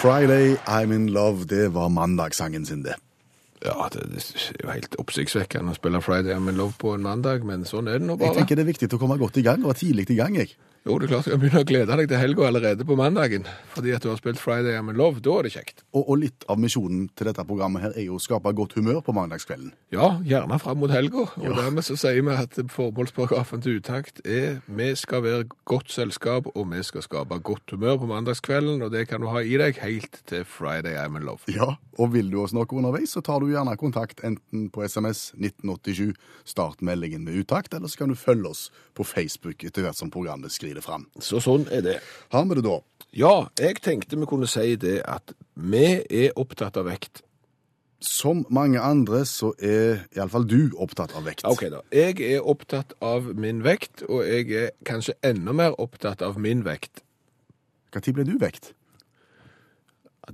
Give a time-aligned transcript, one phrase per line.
[0.00, 1.44] Friday I'm in love.
[1.44, 2.94] Det var mandagssangen sin, det.
[3.64, 7.44] Ja, det, er jo helt oppsiktsvekkende å spille Friday I'm in Love på en mandag,
[7.44, 8.30] men sånn er det nå bare.
[8.30, 10.54] Jeg tenker det er viktig å komme godt i gang, og tidlig i gang, jeg.
[10.80, 13.42] Jo, det er klart du kan begynne å glede deg til helga allerede på mandagen,
[13.68, 15.20] fordi at du har spilt Friday I'm in Love.
[15.20, 15.82] Da er det kjekt.
[15.92, 19.02] Og, og litt av misjonen til dette programmet her er jo å skape godt humør
[19.04, 19.74] på mandagskvelden.
[19.92, 21.26] Ja, gjerne fram mot helga.
[21.36, 26.48] Og dermed så sier vi at formålsparagrafen til utakt er vi skal være godt selskap,
[26.54, 29.82] og vi skal skape godt humør på mandagskvelden, og det kan du ha i deg
[29.84, 31.44] helt til Friday I'm in Love.
[31.52, 35.34] Ja, og vil du oss noe underveis, så tar du gjerne kontakt enten på SMS
[35.36, 36.16] 1987,
[36.48, 40.08] start meldingen med utakt, eller så kan du følge oss på Facebook etter hvert som
[40.12, 41.08] programmet skrider fram.
[41.18, 41.96] Så sånn er det.
[42.30, 42.78] Har vi det da?
[43.10, 47.24] Ja, jeg tenkte vi kunne si det at vi er opptatt av vekt.
[48.00, 51.44] Som mange andre så er iallfall du opptatt av vekt.
[51.44, 56.22] Ok da, jeg er opptatt av min vekt, og jeg er kanskje enda mer opptatt
[56.22, 57.02] av min vekt.
[57.92, 58.72] Når ble du vekt?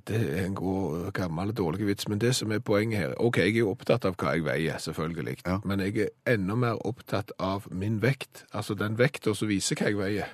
[0.06, 3.54] Det er en god, gammel, dårlig vits, men det som er poenget her Ok, jeg
[3.54, 5.58] er jo opptatt av hva jeg veier, selvfølgelig, Ja.
[5.64, 8.44] men jeg er enda mer opptatt av min vekt.
[8.52, 10.26] Altså den vekta som viser hva jeg veier.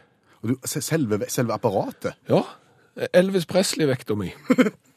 [0.43, 2.43] Og du, selve, selve apparatet Ja,
[3.15, 4.33] Elvis Presley-vekta mi.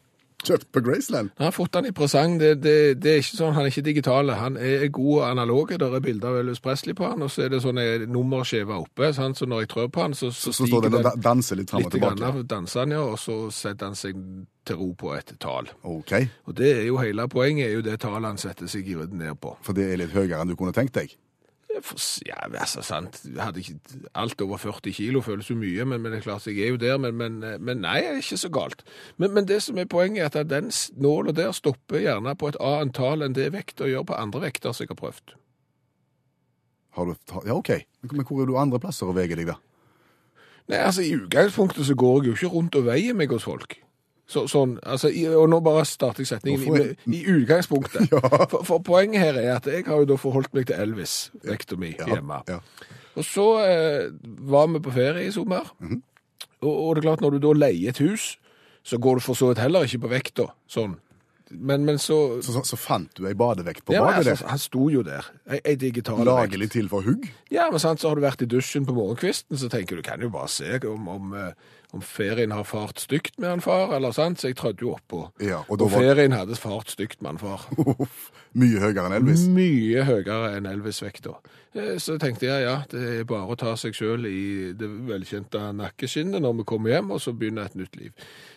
[0.48, 1.32] kjøpt på Graceland?
[1.38, 2.38] Jeg har fått den i presang.
[2.42, 4.30] Det, det, det er ikke sånn, Han er ikke digital.
[4.40, 5.74] Han er god og analog.
[5.80, 9.12] Der er bilder av Elvis Presley på han, og så er det sånne nummerskiver oppe.
[9.18, 9.38] Sant?
[9.42, 11.84] Så når jeg trør på han, så, så, Så står stiger den danser litt fram
[11.84, 12.30] og litt tilbake.
[12.32, 14.22] av danser han, ja, og så setter han seg
[14.66, 15.68] til ro på et tall.
[15.84, 16.14] OK,
[16.50, 19.58] Og det er jo hele poenget, er jo det tallet han setter seg ned på.
[19.62, 21.14] for det er litt høyere enn du kunne tenkt deg?
[22.26, 23.22] Ja, altså, sant.
[23.58, 23.76] Ikke
[24.16, 26.80] alt over 40 kilo, føles jo mye, men, men det er klart, jeg er jo
[26.82, 26.98] der.
[27.02, 28.84] Men, men, men nei, det er ikke så galt.
[29.18, 32.60] Men, men det som er poenget, er at den nåla der stopper gjerne på et
[32.64, 35.36] annet tall enn det vekta gjør på andre vekter som jeg har prøvd.
[36.96, 37.72] Har du, ja, OK.
[38.12, 39.60] Men hvor er du andre plasser og veier deg, da?
[40.72, 43.78] Nei, altså, i utgangspunktet så går jeg jo ikke rundt og veier meg hos folk.
[44.26, 48.10] Så, sånn, altså, i, og nå bare starter jeg setningen i, i utgangspunktet.
[48.52, 51.14] for, for poenget her er at jeg har jo da forholdt meg til Elvis,
[51.46, 52.42] vekta mi, hjemme.
[52.50, 52.58] Ja.
[53.16, 54.08] Og så eh,
[54.50, 55.70] var vi på ferie i sommer.
[55.80, 56.02] Mhm.
[56.66, 58.34] og, og det er klart, når du da leier et hus,
[58.86, 60.98] så går du for så vidt heller ikke på vekta, sånn.
[61.52, 62.42] Men, men så...
[62.42, 65.28] Så, så, så fant du ei badevekt på Ja, badet altså, han sto jo der,
[65.46, 66.30] ei, ei digital vekt.
[66.32, 67.28] Lagelig til for hugg?
[67.54, 70.22] Ja, men sant, så har du vært i dusjen på morgenkvisten, så tenker du, kan
[70.26, 71.52] jo bare se om, om, eh,
[71.94, 74.42] om ferien har fart stygt med han far, eller sant?
[74.42, 75.22] Så jeg trødde jo oppå.
[75.46, 77.68] Ja, og og ferien var- hadde fart stygt med han far.
[77.94, 79.46] Uff, Mye høyere enn Elvis.
[79.52, 81.38] Mye høyere enn Elvis-vekta.
[81.76, 85.62] Eh, Så tenkte jeg, ja, det er bare å ta seg selv i det velkjente
[85.76, 88.14] nakkeskinnet når vi kommer hjem, og så begynner et nytt liv.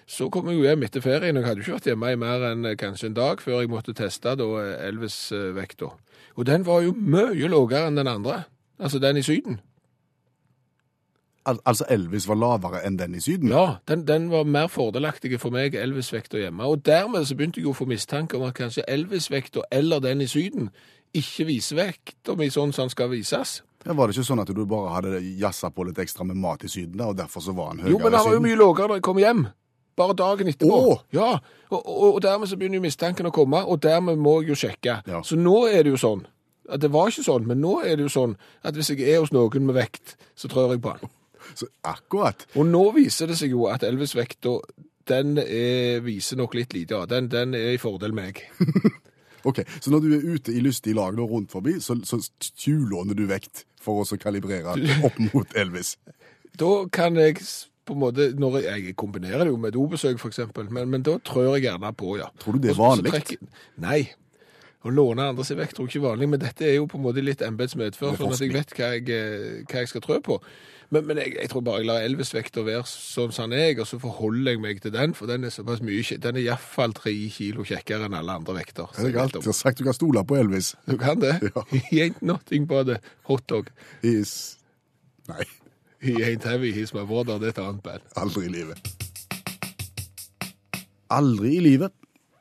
[0.08, 2.18] Så kom jeg jo hjem etter ferien, og jeg hadde jo ikke vært hjemme i
[2.18, 5.90] mer enn eh, kanskje en dag før jeg måtte teste da eh, Elvis-vekta.
[6.40, 8.46] Og den var jo mye lavere enn den andre.
[8.80, 9.58] Altså den i Syden.
[11.48, 13.52] Al altså Elvis var lavere enn den i Syden?
[13.52, 16.64] Ja, den, den var mer fordelaktig for meg, Elvis-vekta hjemme.
[16.64, 20.24] Og dermed så begynte jeg jo å få mistanke om at kanskje Elvis-vekta eller den
[20.24, 20.72] i Syden
[21.16, 23.58] ikke viser vekta mi sånn som den skal vises.
[23.84, 26.64] Ja, var det ikke sånn at du bare hadde jazza på litt ekstra med mat
[26.64, 28.00] i Syden, og derfor så var han høyere i Syden?
[28.00, 29.48] Jo, men den var jo mye lavere da jeg kom hjem.
[29.98, 30.80] Bare dagen etterpå.
[30.92, 31.04] Åh!
[31.16, 31.30] Ja,
[31.68, 34.58] og, og, og dermed så begynner jo mistanken å komme, og dermed må jeg jo
[34.62, 35.00] sjekke.
[35.10, 35.22] Ja.
[35.26, 36.24] Så nå er det jo sånn,
[36.68, 39.22] at det var ikke sånn, men nå er det jo sånn at hvis jeg er
[39.22, 41.14] hos noen med vekt, så trør jeg på han.
[41.56, 42.44] Så akkurat.
[42.60, 44.58] Og nå viser det seg jo at Elvis-vekta,
[45.08, 47.08] den er, viser nok litt lite, ja.
[47.08, 48.44] Den, den er i fordel meg.
[49.46, 52.18] Ok, Så når du er ute i lystig lag og rundt forbi, så, så
[52.58, 54.74] tjuvlåner du vekt for å å kalibrere
[55.06, 55.94] opp mot Elvis?
[56.58, 57.38] Da kan jeg
[57.88, 61.18] på en måte, når jeg, jeg kombinerer det jo med dobesøk eksempel, men, men da
[61.24, 62.30] trør jeg gjerne på, ja.
[62.42, 63.38] Tror du det er vanlig?
[63.82, 64.00] Nei.
[64.86, 67.00] Å låne andre sin vekt tror jeg ikke er vanlig, men dette er jo på
[67.00, 69.90] en måte litt embetsmedfør, Det er sånn at jeg vet hva jeg, eh, hva jeg
[69.90, 70.36] skal trø på.
[70.94, 73.88] Men, men jeg, jeg tror bare jeg lar Elvis-vekta være sånn som den er, og
[73.90, 76.70] så forholder jeg meg til den, for den er såpass mye, den er i hvert
[76.78, 78.88] fall tre kilo kjekkere enn alle andre vekter.
[78.94, 79.82] Det har jeg alltid sagt.
[79.82, 80.72] Du kan stole på Elvis.
[80.88, 81.34] Du kan det?
[81.48, 81.64] Ja.
[82.06, 83.68] Ain't nothing but a hot dog.
[84.02, 84.56] Is
[85.28, 85.44] Nei,
[86.00, 87.38] He ain't heavy, he's my brother.
[87.38, 88.00] Det er et annet band.
[88.16, 88.78] aldri i livet.
[91.10, 91.92] Aldri i livet.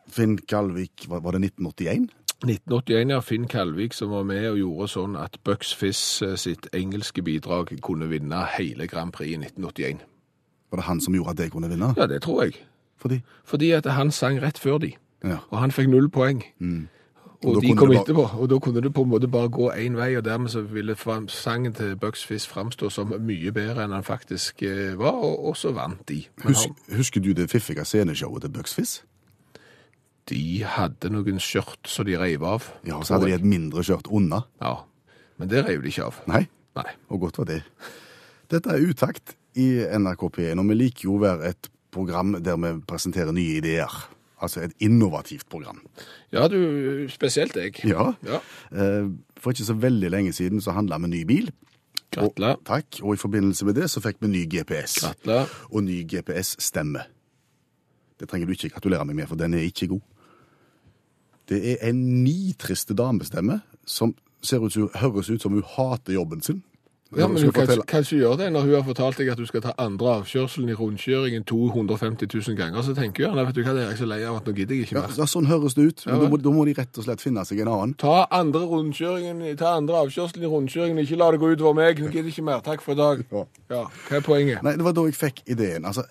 [0.09, 2.09] Finn Kalvik, var var det 1981?
[2.45, 3.19] 1981 ja.
[3.19, 7.71] Finn Kalvik som var med og gjorde sånn at Bucks Fizz eh, sitt engelske bidrag
[7.81, 10.03] kunne vinne hele Grand Prix i 1981.
[10.71, 11.93] Var det han som gjorde at jeg kunne vinne?
[11.97, 12.59] Ja, det tror jeg.
[12.97, 13.21] Fordi?
[13.45, 14.93] Fordi at han sang rett før de,
[15.23, 15.37] Ja.
[15.49, 16.43] og han fikk null poeng.
[17.45, 19.49] Og Og, de kom det bare- etterpå, og da kunne det på en måte bare
[19.49, 20.95] gå én vei, og dermed så ville
[21.29, 25.57] sangen til Bucks Fizz framstå som mye bedre enn han faktisk eh, var, og, og
[25.57, 26.23] så vant de.
[26.43, 26.97] Husk, han...
[26.97, 29.01] husker du det fiffige sceneshowet til Bucks Fizz?
[30.29, 32.65] de hadde noen skjørt som de reiv av.
[32.83, 34.41] Ja, og så hadde de et mindre skjørt unna.
[34.59, 34.73] Ja,
[35.39, 36.17] men det reiv de ikke av.
[36.27, 36.89] Nei, Nei.
[37.09, 37.61] og godt var det.
[38.51, 42.59] Dette er Utakt i NRK P1, og vi liker jo å være et program der
[42.59, 43.93] vi presenterer nye ideer.
[44.41, 45.79] Altså et innovativt program.
[46.31, 47.79] Ja, du, spesielt jeg.
[47.89, 48.11] Ja.
[48.25, 48.39] Ja.
[48.71, 49.07] Eh,
[49.41, 51.49] For ikke så veldig lenge siden så handla vi ny bil.
[52.13, 52.59] Gratulerer.
[52.65, 52.99] Takk.
[53.01, 54.99] Og i forbindelse med det så fikk vi ny GPS.
[55.01, 55.49] Gratulerer.
[55.71, 57.01] Og ny GPS-stemme.
[58.19, 60.01] Det trenger du ikke gratulere meg med, for den er ikke god.
[61.49, 66.63] Det er en nitriste damestemme som ser ut høres ut som hun hater jobben sin.
[67.15, 69.45] Ja, men du kan, kan ikke gjøre det når hun har fortalt deg at du
[69.47, 72.83] skal ta andre avkjørselen i rundkjøringen 250 000 ganger.
[72.83, 74.55] Så tenker hun gjerne, vet du hva, det er jeg så lei av at nå
[74.57, 75.15] gidder jeg ikke mer.
[75.15, 76.05] ja, sånn høres det ut.
[76.05, 77.95] Men Ja, da, må, da må de rett og slett finne seg en annen.
[78.01, 78.65] Ta andre
[79.57, 82.01] ta andre avkjørselen i rundkjøringen, ikke la det gå utover meg.
[82.03, 82.63] Nå gidder jeg ikke mer.
[82.65, 83.23] Takk for i dag.
[83.31, 83.45] Ja.
[83.71, 84.63] Ja, hva er poenget?
[84.67, 85.87] Nei, det var da jeg fikk ideen.
[85.87, 86.03] Altså,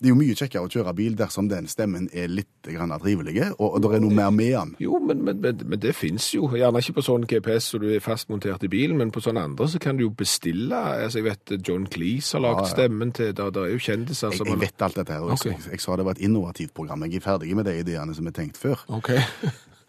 [0.00, 3.36] det er jo mye kjekkere å kjøre bil dersom den stemmen er litt grann trivelig,
[3.54, 4.72] og, og det er noe mer med den.
[4.82, 6.48] Jo, men, men, men, men det finnes jo.
[6.54, 9.68] Gjerne ikke på sånn GPS så du er fastmontert i bilen, men på sånne andre
[9.70, 10.76] så kan du jo bestille.
[10.76, 12.72] Altså, jeg vet John Cleese har lagd Ja, ja.
[12.74, 15.58] stemmen til Det er jo kjendiser som jeg jeg vet alt dette her, og jeg,
[15.72, 17.04] jeg sa det var et innovativt program.
[17.06, 18.84] Jeg er ferdig med de ideene som er tenkt før.
[18.88, 19.14] OK.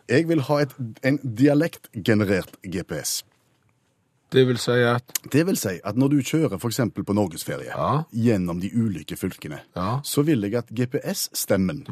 [0.05, 3.23] Jeg vil ha et, en dialektgenerert GPS.
[4.33, 6.79] Det vil si at Det vil si at når du kjører f.eks.
[7.05, 8.03] på norgesferie Ja.
[8.13, 9.99] gjennom de ulike fylkene, Ja.
[10.03, 11.85] så vil jeg at GPS-stemmen,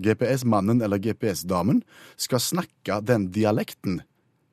[0.00, 1.82] GPS-mannen eller GPS-damen,
[2.16, 4.00] skal snakke den dialekten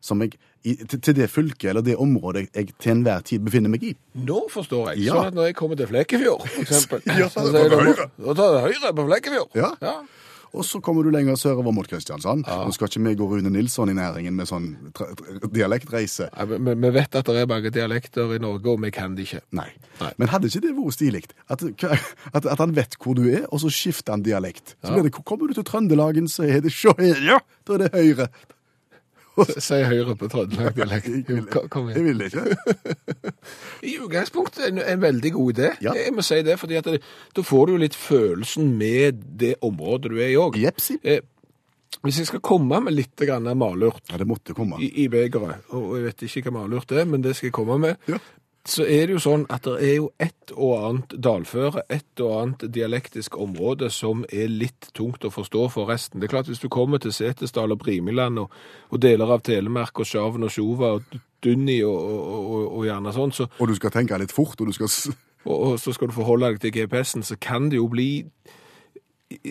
[0.04, 0.34] som jeg,
[0.68, 3.94] i, til, til det fylket eller det området jeg til enhver tid befinner meg i.
[4.16, 5.06] Nå forstår jeg.
[5.08, 5.14] Ja.
[5.16, 7.86] Sånn at når jeg kommer til Flekkefjord, for eksempel, Ja, så da sier du du,
[7.88, 8.10] høyre.
[8.20, 9.56] Da tar du høyre på Flekkefjord.
[9.56, 9.96] Ja.
[10.54, 10.60] Ja.
[10.60, 12.46] Og så kommer du lenger sørover mot Kristiansand.
[12.46, 14.76] Nå skal ikke vi gå Rune Nilsson i næringen med sånn
[15.52, 16.30] dialektreise.
[16.38, 19.16] Ja, men- men Vi vet at det er mange dialekter i Norge, og vi kan
[19.16, 19.42] det ikke.
[19.52, 19.70] Nei.
[20.00, 20.12] Nei.
[20.18, 21.24] Men hadde ikke det vært stilig?
[21.50, 21.64] At,
[22.34, 24.76] at, at han vet hvor du er, og så skifter han dialekt.
[24.84, 24.94] Så Ja.
[25.02, 27.40] blir det, Kommer du til Trøndelagen, så er det sjå her, ja!
[27.66, 28.28] Da er det Høyre.
[29.68, 31.08] Si høyre på trøndelag-dialekt.
[31.74, 31.98] Kom- igjen.
[31.98, 32.44] jeg ville ikke.
[33.90, 35.70] I utgangspunktet en, en veldig god idé.
[35.82, 35.94] Ja.
[35.98, 37.00] Jeg må si det, fordi det,
[37.36, 40.60] da får du jo litt følelsen med det området du er i òg.
[40.62, 41.22] Eh,
[42.04, 43.22] hvis jeg skal komme med litt
[43.56, 44.78] malurt Ja, det måtte komme.
[44.82, 47.78] i, i begeret, og jeg vet ikke hva malurt er, men det skal jeg komme
[47.80, 48.18] med, Ja.
[48.64, 52.36] Så er det jo sånn at det er jo et og annet dalføre, et og
[52.38, 56.22] annet dialektisk område som er litt tungt å forstå for resten.
[56.22, 58.56] Det er klart hvis du kommer til Setesdal og Brimiland og,
[58.90, 63.14] og deler av Telemark og Sjaven og Sjova og Dunni og, og, og, og gjerne
[63.16, 64.88] sånn, så, Og du skal tenke litt fort, og du skal
[65.44, 68.24] og, og så skal du forholde deg til GPS-en, så kan det jo bli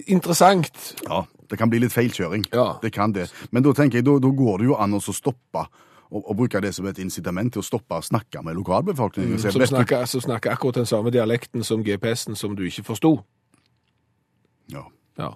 [0.08, 0.94] interessant.
[1.04, 2.46] Ja, det kan bli litt feilkjøring.
[2.54, 2.78] Ja.
[2.82, 3.28] Det kan det.
[3.50, 5.66] Men da tenker jeg, da, da går det jo an å stoppe,
[6.12, 9.38] og, og bruke det som et incitament til å stoppe å snakke med lokalbefolkningen.
[9.38, 13.16] Mm, Som snakker, som snakker akkurat den samme dialekten som GPS-en som du ikke forsto.
[14.72, 14.84] Ja.
[15.18, 15.30] Ja.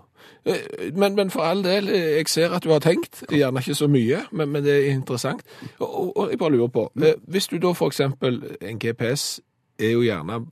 [0.44, 3.74] Eh, Men, men for all del, eh, jeg ser at du har tenkt, gjerne ikke
[3.74, 5.42] så mye, men, men det er interessant.
[5.78, 9.40] Og, og, jeg bare lurer på, eh, hvis du da eksempel, en GPS
[9.78, 10.46] er jo gjerne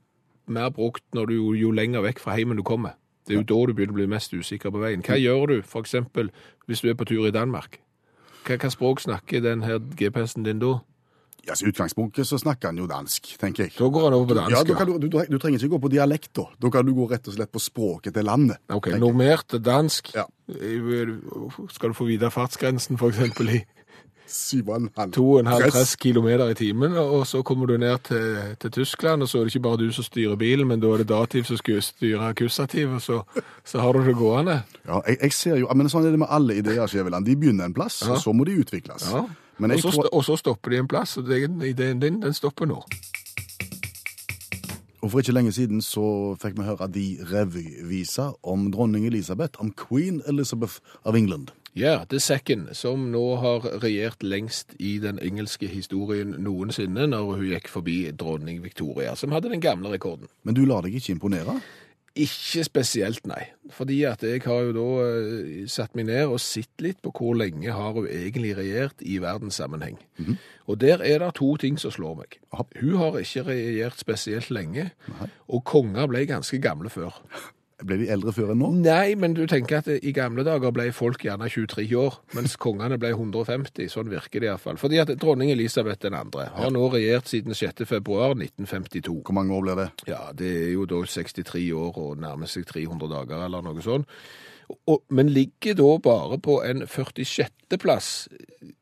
[0.47, 2.97] mer brukt når du jo, lenger vekk fra heimen du kommer.
[3.27, 5.01] Det er jo da du begynner å bli mest usikker på veien.
[5.01, 6.29] Hva gjør du eksempel
[6.67, 7.79] hvis du er på tur i Danmark?
[8.45, 10.75] Hva, hva språk snakker den her GPS-en din da?
[11.45, 13.75] Ja, så I utgangspunktet så snakker han jo dansk, tenker jeg.
[13.77, 14.53] Da går han over på dansk.
[14.55, 16.47] Ja, Du, kan du, du, du trenger ikke gå på dialekt, da.
[16.61, 18.57] Da kan du gå rett og slett på språket til landet.
[18.73, 20.09] Ok, normert dansk.
[20.17, 20.25] Ja.
[20.49, 21.11] Eh,
[21.75, 23.59] Skal du få vite fartsgrensen eksempel i
[24.27, 25.95] Syv og 2,5 Press.
[25.95, 29.55] kilometer i timen, og så kommer du ned til, til Tyskland, og så er det
[29.55, 32.89] ikke bare du som styrer bilen, men da er det dativ som skal styre akkusativ,
[32.97, 33.21] og så,
[33.65, 34.61] så har du det gående.
[34.87, 37.25] Ja, jeg, jeg ser jo, men sånn er det med alle ideer, Skjæveland.
[37.25, 38.11] De begynner en plass, Ja.
[38.13, 39.05] og så må de utvikles.
[39.13, 39.25] Ja.
[39.57, 42.33] Men Og så, tror, og så stopper de en plass, og den ideen din, den
[42.33, 42.81] stopper nå.
[45.01, 49.69] og for ikke lenge siden så fikk vi høre de revyvisa om dronning Elisabeth, om
[49.77, 51.51] Queen Elizabeth of England.
[51.75, 57.49] Ja, The Second, som nå har regjert lengst i den engelske historien noensinne, når hun
[57.49, 60.29] gikk forbi dronning Victoria, som hadde den gamle rekorden.
[60.47, 61.57] Men du lar deg ikke imponere?
[62.15, 63.41] Ikke spesielt, nei.
[63.75, 67.35] Fordi at jeg har jo da eh, satt meg ned og sett litt på hvor
[67.35, 69.99] lenge har hun egentlig regjert i verdenssammenheng.
[70.71, 72.39] Og der er det to ting som slår meg.
[72.55, 72.63] Aha.
[72.79, 74.93] Hun har ikke regjert spesielt lenge,
[75.51, 77.19] og konger ble ganske gamle før.
[77.83, 78.69] Ble de eldre før enn nå?
[78.85, 82.95] Nei, men du tenker at i gamle dager ble folk gjerne 23 år, mens kongene
[83.01, 83.89] ble 150.
[83.91, 84.79] Sånn virker det iallfall.
[84.79, 87.83] Fordi at dronning Elisabeth den andre har nå regjert siden 6.
[87.89, 89.17] februar 1952.
[89.19, 89.89] Hvor mange år blir det?
[90.07, 94.07] Ja, det er jo da 63 år og nærmer seg 300 dager eller noe sånt.
[94.89, 97.75] Og, men ligger da bare på en 46.
[97.81, 98.11] plass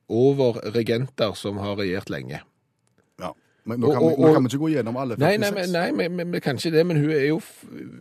[0.07, 2.43] over regenter som har regjert lenge.
[3.65, 5.23] Men nå kan, Og- vi, nå kan vi ikke gå gjennom alle 46.
[5.23, 7.39] Nei, nei, men, nei men, men, men kanskje det, men hun er jo,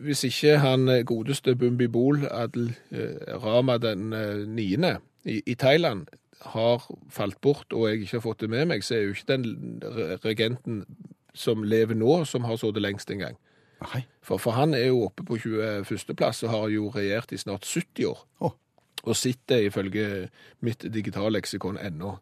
[0.03, 5.55] hvis ikke han eh, godeste Bumbi Bol, Adel eh, Rama den eh, niende i, i
[5.55, 6.05] Thailand,
[6.43, 9.29] har falt bort, og jeg ikke har fått det med meg, så er jo ikke
[9.31, 9.79] den
[10.25, 10.81] regenten
[11.33, 13.37] som lever nå, som har sittet lengst en gang.
[13.83, 14.03] Nei.
[14.23, 16.15] For, for han er jo oppe på 21.
[16.19, 18.19] plass og har jo regjert i snart 70 år.
[18.43, 18.51] Oh.
[19.03, 20.29] Og sitter ifølge
[20.63, 22.17] mitt digitalleksikon ennå.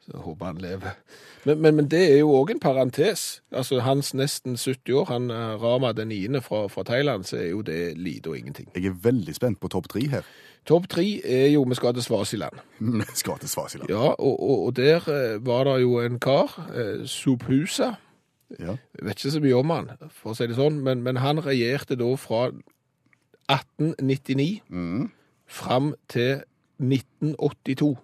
[0.00, 0.94] Så jeg håper han lever.
[1.44, 3.42] Men, men, men det er jo òg en parentes.
[3.52, 7.50] Altså Hans nesten 70 år, han eh, Rama den niende fra, fra Thailand, så er
[7.50, 8.68] jo det lite og ingenting.
[8.74, 10.24] Jeg er veldig spent på topp tre her.
[10.68, 12.58] Topp tre er jo Vi skal til Svasiland.
[12.80, 13.90] Vi skal til Svasiland.
[13.92, 17.92] Ja, og, og, og der eh, var det jo en kar, eh, Subhusa.
[18.58, 18.74] Ja.
[18.98, 21.38] Jeg vet ikke så mye om han, for å si det sånn, men, men han
[21.44, 22.48] regjerte da fra
[23.50, 25.10] 1899 Mm.
[25.46, 26.42] fram til
[26.80, 27.96] 1982.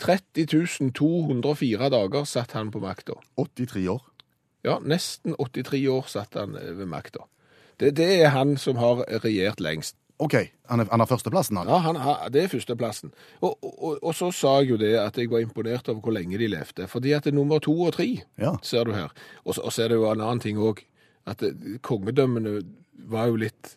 [0.00, 3.18] 30 204 dager satt han på makta.
[3.36, 4.02] 83 år.
[4.64, 7.26] Ja, nesten 83 år satt han eh, ved makta.
[7.80, 9.96] Det, det er han som har regjert lengst.
[10.20, 10.34] OK,
[10.68, 11.68] han er, han har førsteplassen, han.
[11.72, 13.14] Ja, han har, Det er førsteplassen.
[13.40, 16.36] Og, og, og så sa jeg jo det at jeg var imponert over hvor lenge
[16.36, 16.84] de levde.
[16.92, 18.52] Fordi at det er nummer to og tre, Ja.
[18.62, 19.14] ser du her.
[19.46, 20.82] Og så, og så er det jo en annen ting òg.
[21.26, 22.58] At eh, kongedømmene
[23.08, 23.76] var jo litt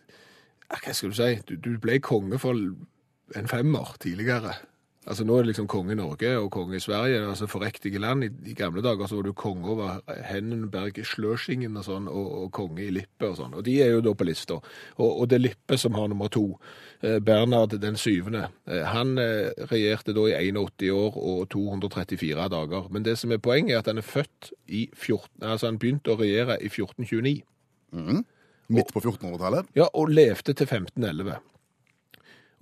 [0.73, 1.31] Hva skal du si?
[1.47, 4.55] Du, du ble konge for en femmer tidligere.
[5.03, 8.23] Altså Nå er det liksom konge Norge og konge Sverige, altså forrektige land.
[8.23, 12.51] I, I gamle dager så var du konge over Hennenberg, Sløsingen og sånn, og, og
[12.55, 13.57] konge i Lippe og sånn.
[13.59, 14.61] Og de er jo da på lista.
[14.95, 16.45] Og, og det er Lippe som har nummer to.
[17.03, 18.47] Eh, Bernhard den syvende.
[18.67, 22.87] Eh, han eh, regjerte da i 81 år og 234 dager.
[22.89, 25.43] Men det som er poenget, er at han er født i 14...
[25.43, 27.41] Altså han begynte å regjere i 1429.
[28.73, 29.67] Midt på 1400-tallet.
[29.75, 31.41] Ja, og levde til 1511.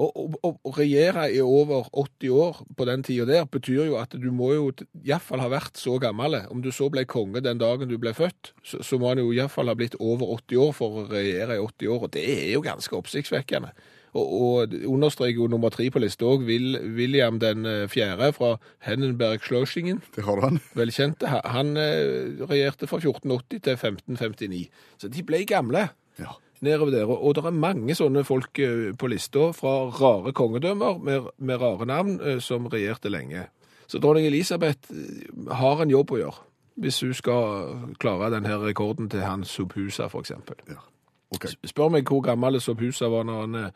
[0.01, 4.51] Å regjere i over 80 år på den tida der, betyr jo at du må
[4.55, 4.71] jo
[5.05, 6.39] iallfall ha vært så gammel.
[6.49, 9.29] Om du så ble konge den dagen du ble født, så, så må han jo
[9.35, 12.45] iallfall ha blitt over 80 år for å regjere i 80 år, og det er
[12.55, 13.73] jo ganske oppsiktsvekkende.
[14.11, 20.01] Og, og understreker jo nummer tre på lista òg, William den eh, fjerde fra Hennenberg-Schløsingen
[20.17, 20.59] Det har han.
[20.81, 21.27] velkjente.
[21.31, 24.65] Han- Han eh, regjerte fra 1480 til 1559.
[24.99, 25.87] Så de ble gamle
[26.19, 26.33] Ja.
[26.61, 27.09] Nedover der.
[27.09, 31.87] Og det er mange sånne folk eh, på lista fra rare kongedømmer med, med rare
[31.89, 33.47] navn eh, som regjerte lenge.
[33.87, 36.47] Så dronning Elisabeth eh, har en jobb å gjøre.
[36.81, 40.31] Hvis hun skal klare denne rekorden til hans Subhusa, f.eks.
[40.69, 40.79] ja.
[41.31, 41.53] Okay.
[41.67, 43.69] Spør meg hvor gammel Subhusa var når han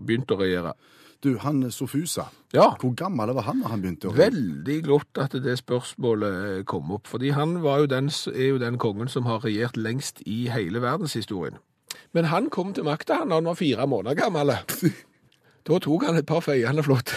[0.00, 0.72] begynte å regjere.
[1.22, 4.14] Du, han Sofusa, Ja, hvor gammel var han da han begynte å?
[4.14, 8.60] Veldig godt at det spørsmålet eh, kom opp, fordi han var jo den, er jo
[8.62, 11.58] den kongen som har regjert lengst i hele verdenshistorien.
[12.14, 14.54] Men han kom til makta da han var fire måneder gammel.
[15.68, 17.12] Da tok han et par feiende flotte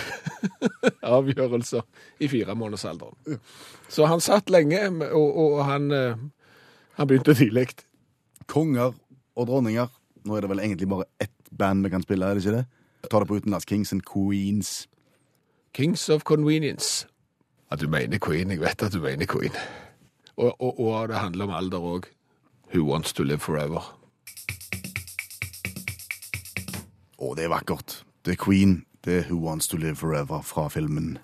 [1.15, 1.85] avgjørelser
[2.19, 3.37] i firemånedersalderen.
[3.87, 6.17] Så han satt lenge, og, og han, eh,
[6.97, 7.69] han begynte tidlig.
[8.51, 9.87] Konger og dronninger.
[10.27, 12.65] Nå er det vel egentlig bare ett band vi kan spille, er det ikke det?
[13.09, 13.65] Ta det på utenlands.
[13.65, 14.87] Kings and Queens.
[15.73, 17.07] Kings of Convenience.
[17.71, 19.55] At du mener Queen, jeg vet at du mener Queen.
[20.37, 22.11] Og, og, og det handler om alder òg.
[22.73, 23.97] Who wants to live forever?
[27.21, 28.01] Å, det er vakkert.
[28.25, 28.81] Det er Queen.
[29.05, 31.17] Det er Who Wants to Live Forever fra filmen.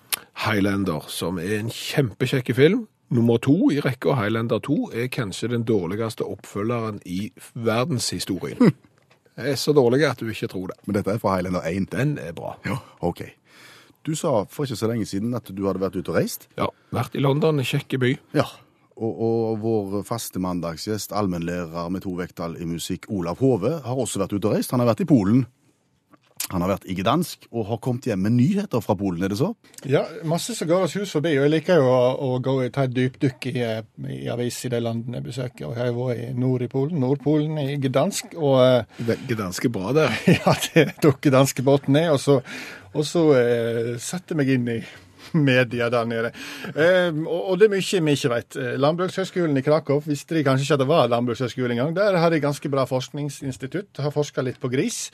[0.44, 2.88] Highlander, som er en kjempekjekk film.
[3.10, 8.58] Nummer to i rekka, Highlander 2, er kanskje den dårligste oppfølgeren i verdenshistorien.
[9.38, 10.78] Er så dårlig at du ikke tror det.
[10.86, 11.90] Men dette er fra Highlander 1.
[11.92, 12.56] Den er bra.
[12.66, 13.22] Ja, OK.
[14.06, 16.48] Du sa for ikke så lenge siden at du hadde vært ute og reist.
[16.58, 18.10] Ja, vært i London, kjekke kjekk by.
[18.38, 18.46] Ja.
[18.98, 24.24] Og, og vår faste mandagsgjest, allmennlærer med to vekttall i musikk, Olav Hove, har også
[24.24, 24.74] vært ute og reist.
[24.74, 25.44] Han har vært i Polen.
[26.52, 29.40] Han har vært i Gdansk og har kommet hjem med nyheter fra Polen, er det
[29.40, 29.50] så?
[29.88, 31.34] Ja, masse som hus forbi.
[31.36, 33.82] Og jeg liker jo å, å gå ta et dypdykk i, eh,
[34.14, 35.66] i avis i de landene jeg besøker.
[35.68, 38.38] Og jeg har vært i nord i Polen, Nordpolen i Gdansk.
[38.38, 38.86] Og
[39.28, 40.16] Gdansk Det er bra der.
[40.38, 42.14] ja, det tok gdanskebåten ned.
[42.14, 42.40] Og så,
[42.94, 44.80] og så eh, satte jeg meg inn i
[45.50, 46.32] media der nede.
[46.74, 48.58] Eh, og, det er mye vi ikke vet.
[48.58, 51.94] Eh, Landbrukshøgskolen i Krakow visste de kanskje ikke at det var landbrukshøgskole engang.
[51.96, 54.02] Der har de ganske bra forskningsinstitutt.
[54.02, 55.08] Har forska litt på gris.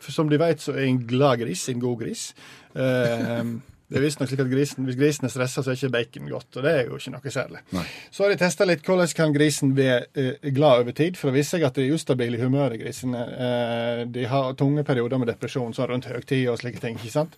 [0.00, 2.30] For som de vet, så er en glad gris en god gris.
[2.74, 3.44] Eh,
[3.90, 6.56] Det er visstnok slik at grisen, Hvis grisen er stressa, så er ikke bacon godt,
[6.56, 7.62] og det er jo ikke noe særlig.
[7.74, 7.82] Nei.
[8.14, 11.34] Så har de testa litt hvordan kan grisen være eh, glad over tid, for å
[11.34, 13.24] viser seg at de er ustabile i humøret, grisene.
[13.34, 17.00] Eh, de har tunge perioder med depresjon, sånn rundt høytid og slike ting.
[17.02, 17.34] ikke sant?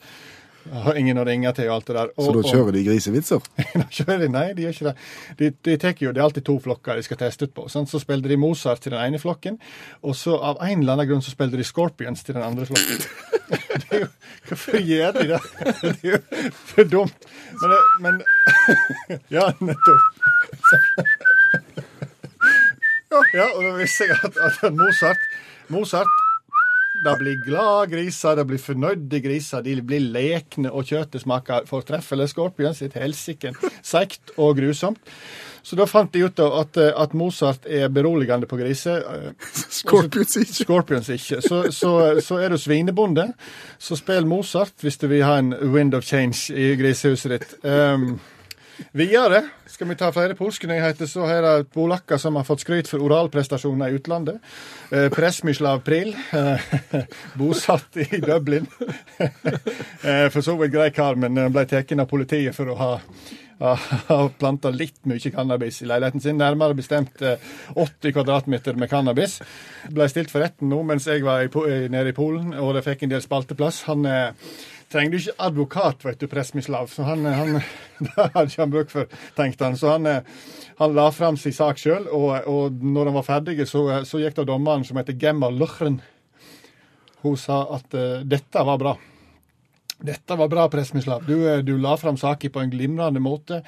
[0.71, 2.11] Har ingen å ringe til og alt det der.
[2.15, 3.47] Og, Så da kjører de grisevitser?
[3.81, 4.95] Da kjører de, Nei, de gjør ikke det.
[5.41, 7.67] De, de tek jo, Det er alltid to flokker de skal teste ut på.
[7.73, 7.91] Sant?
[7.91, 9.59] Så spiller de Mozart til den ene flokken,
[10.07, 13.03] og så av en eller annen grunn så spiller de Scorpions til den andre flokken.
[13.99, 14.09] jo,
[14.49, 15.43] hvorfor gjør de det?
[15.83, 17.29] Det er jo for dumt.
[17.63, 17.77] Men,
[18.07, 18.23] men
[19.33, 20.03] Ja, nettopp.
[23.33, 25.21] Ja, og da visste jeg at, at Mozart
[25.73, 26.22] Mozart
[27.03, 32.29] det blir glade griser, det blir fornøyde griser, de blir lekne, og kjøttet smaker fortreffelig.
[32.33, 35.01] Skorpion sitt helsike seigt og grusomt.
[35.63, 39.05] Så da fant de ut at, eh, at Mozart er beroligende på griser.
[39.15, 40.65] eh, Scorpions ikke.
[40.65, 41.41] Scorpions ikke.
[41.43, 43.29] Så, så, så er du svinebonde,
[43.79, 47.55] så spill Mozart hvis du vil ha en wind of change i grisehuset ditt.
[47.63, 48.19] Um,
[48.93, 51.09] videre skal vi ta flere polske nyheter.
[51.11, 54.41] Så er det polakker som har fått skryt for oralprestasjoner i utlandet.
[54.91, 56.73] Eh, Presmislav Pril, eh,
[57.41, 58.67] bosatt i Dublin.
[59.19, 62.93] eh, for så vidt grei kar, men eh, ble tatt av politiet for å ha
[63.63, 67.39] har planta litt mye cannabis i leiligheten sin, nærmere bestemt eh,
[67.75, 69.39] 80 kvadratmeter med cannabis.
[69.91, 72.85] Ble stilt for retten nå mens jeg var i, eh, nede i Polen, og det
[72.87, 73.85] fikk en del spalteplass.
[73.91, 74.57] Han eh,
[74.93, 77.59] trengte du ikke advokat, vet du, Presmislav, så han, han
[78.05, 79.79] det hadde ikke han bruk for, tenkte han.
[79.81, 80.25] Så han, eh,
[80.79, 84.37] han la fram sin sak sjøl, og, og når han var ferdig, så, så gikk
[84.39, 86.01] da dommeren, som heter Gemma Løchren,
[87.23, 88.97] hun sa at uh, dette var bra.
[90.03, 91.27] Dette var bra, Presmislav.
[91.27, 93.63] Du, eh, du la fram saken på en glimrende måte.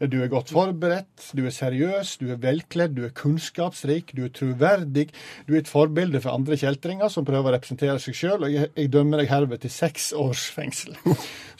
[0.00, 4.32] Du er godt forberedt, du er seriøs, du er velkledd, du er kunnskapsrik, du er
[4.34, 5.10] troverdig.
[5.46, 8.72] Du er et forbilde for andre kjeltringer som prøver å representere seg sjøl, og jeg,
[8.74, 10.96] jeg dømmer deg herved til seks års fengsel.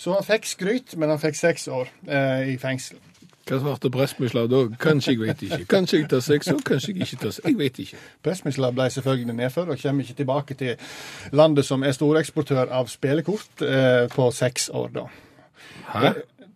[0.00, 2.98] Så han fikk skryt, men han fikk seks år eh, i fengsel.
[3.44, 4.62] Hva svarte Presmislav da?
[4.80, 5.64] Kanskje, jeg vet ikke.
[5.68, 7.98] Kanskje jeg tar seks år, kanskje jeg ikke tar seks Jeg vet ikke.
[8.24, 10.86] Presmislav ble selvfølgelig nedført og kommer ikke tilbake til
[11.36, 15.04] landet som er storeksportør av spillekort eh, på seks år, da.
[15.92, 16.14] Hæ?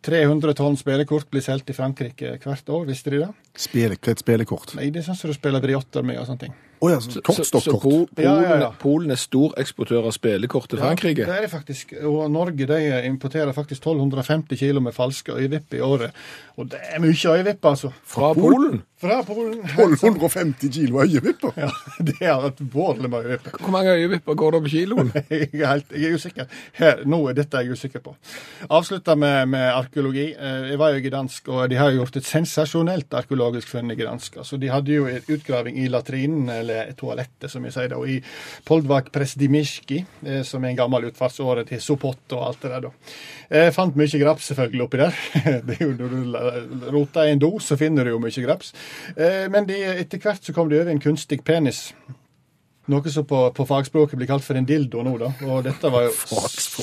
[0.09, 3.29] 300 tonn spillekort blir solgt i Frankrike hvert år, visste de det?
[3.59, 4.73] Spelekledt spelekort.
[4.79, 6.57] Nei, det er sånn som du spiller briotter med og sånne ting.
[6.81, 8.71] Å ja, Så, så så Pol- Polen, Ja, ja, ja.
[8.79, 11.25] Polen er stor eksportør av spillekort til Frankrike?
[11.25, 11.95] Ja, det er det faktisk.
[12.07, 16.13] Og Norge de importerer faktisk 1250 kilo med falske øyevipper i året.
[16.59, 17.91] Og det er mye øyevipper, altså.
[18.07, 18.81] Fra Polen?
[18.99, 19.61] Fra Polen.
[19.79, 21.53] 1250 kilo øyevipper.
[21.57, 21.69] Ja,
[22.03, 23.59] det er alvorlig med øyevipper.
[23.61, 25.13] Hvor mange øyevipper går det på kiloen?
[25.31, 26.45] Jeg er, helt, jeg er usikker.
[26.79, 28.15] Her, nå er dette jeg usikker på.
[28.71, 30.27] Avslutta med, med arkeologi.
[30.35, 33.97] Eh, Jeg var jo i Gdansk, og de har gjort et sensasjonelt arkeologisk funn i
[33.99, 34.37] Gdansk.
[34.43, 38.19] Altså, de hadde jo en utgraving i latrinen, eller toalettet, som vi sier, da, i
[38.69, 42.87] Poldvak Presdimisjki, eh, som er en gammel utfartsåre til Sopot og alt det der.
[42.89, 42.93] da.
[43.49, 45.19] Jeg fant mye graps selvfølgelig oppi der.
[45.69, 48.75] Det er jo Når du roter i en do, så finner du jo mye graps.
[49.17, 51.89] Eh, Men de, etter hvert så kom de over en kunstig penis.
[52.89, 55.29] Noe som på, på fagspråket blir kalt for en dildo nå, da.
[55.45, 56.13] Og dette var jo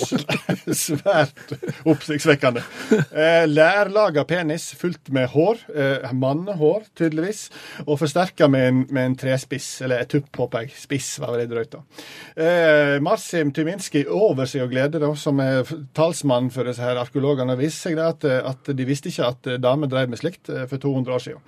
[0.85, 1.53] svært
[1.89, 2.61] oppsiktsvekkende.
[3.09, 5.61] Eh, lærlaga penis fullt med hår.
[5.75, 7.47] Eh, mannehår, tydeligvis.
[7.87, 10.75] Og forsterka med, en- med en trespiss, eller et tupp, håper jeg.
[10.83, 11.81] Spiss var veldig det drøyt, da.
[12.45, 15.63] Eh, Marsim Tyminski over seg og glede, da, som er
[15.97, 17.57] talsmann for disse her arkeologene.
[17.59, 20.65] viste seg da at, at de visste ikke at eh, damer drev med slikt eh,
[20.69, 21.43] for 200 år siden.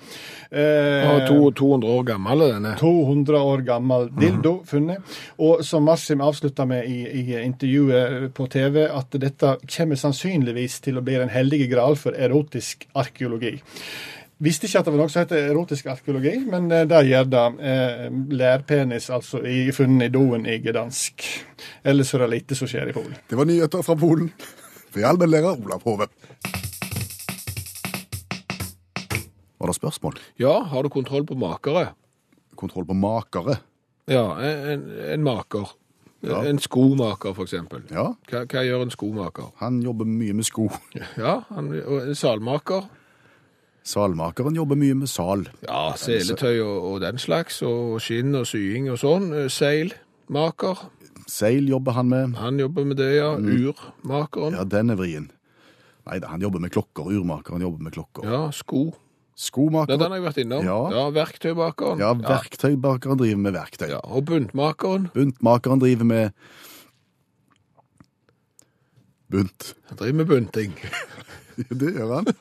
[0.51, 2.75] Eh, Ja, to, 200 år gammel er denne.
[2.79, 5.15] 200 år gammel dildo funnet.
[5.43, 10.99] Og som Marsim avslutta med i, i intervjuet på TV, at dette kommer sannsynligvis til
[10.99, 13.57] å bli den hellige gral for erotisk arkeologi.
[14.37, 17.45] Visste ikke at det var noe som heter erotisk arkeologi, men eh, det gjør det.
[17.71, 18.03] Eh,
[18.37, 21.25] lærpenis, altså, i, funnet i doen i Gdansk.
[21.81, 23.17] Ellers er det lite som skjer i Polen.
[23.25, 24.29] Det var nyheter fra Polen.
[24.93, 26.07] Ved allmennlærer Olav Hove.
[29.57, 30.19] Var det spørsmål?
[30.37, 31.87] Ja, har du kontroll på makere?
[32.55, 33.57] Kontroll på makere.
[34.07, 35.73] Ja, en, en maker.
[36.25, 36.39] Ja.
[36.49, 37.83] En skomaker, for eksempel.
[37.93, 39.51] Ja, Hva, hva gjør en skomaker?
[39.59, 40.69] han jobber mye med sko.
[41.17, 42.87] Ja, han, og en salmaker.
[43.87, 45.45] Salmakeren jobber mye med sal.
[45.63, 49.29] Ja, seletøy og, og den slags, og skinn og sying og sånn.
[49.31, 50.81] Eh, Seilmaker,
[51.27, 52.35] Seil jobber han med.
[52.39, 53.33] han jobber med det, ja.
[53.35, 54.55] Urmakeren.
[54.55, 55.29] Ja, den er vrien.
[56.07, 57.03] Nei, han jobber med klokker.
[57.11, 58.23] Urmakeren jobber med klokker.
[58.27, 58.93] Ja, sko.
[59.37, 60.63] Ja, er den har jeg vært innom.
[60.65, 60.77] Ja.
[60.95, 61.99] Ja, Verktøymakeren.
[62.01, 63.89] Ja, verktøybakeren driver med verktøy.
[63.91, 65.09] Ja, og buntmakeren.
[65.13, 66.31] Buntmakeren driver med
[69.29, 69.75] bunt.
[69.89, 70.73] Han driver med bunting.
[71.81, 72.31] Det gjør han.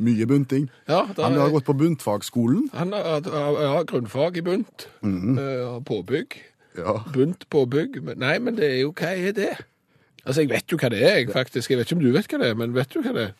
[0.00, 0.70] Mye bunting.
[0.88, 2.70] Ja, Han har gått på buntfagskolen.
[2.72, 4.88] han har grunnfag i bunt.
[5.02, 5.84] Mm -hmm.
[5.84, 6.38] Påbygg.
[6.76, 7.04] Ja.
[7.12, 8.16] Bunt påbygg.
[8.16, 9.56] Nei, men det er jo Hva er det?
[10.24, 11.70] Altså, jeg vet jo hva det er, jeg, faktisk.
[11.70, 13.32] Jeg vet ikke om du vet hva det er, men vet du hva det er?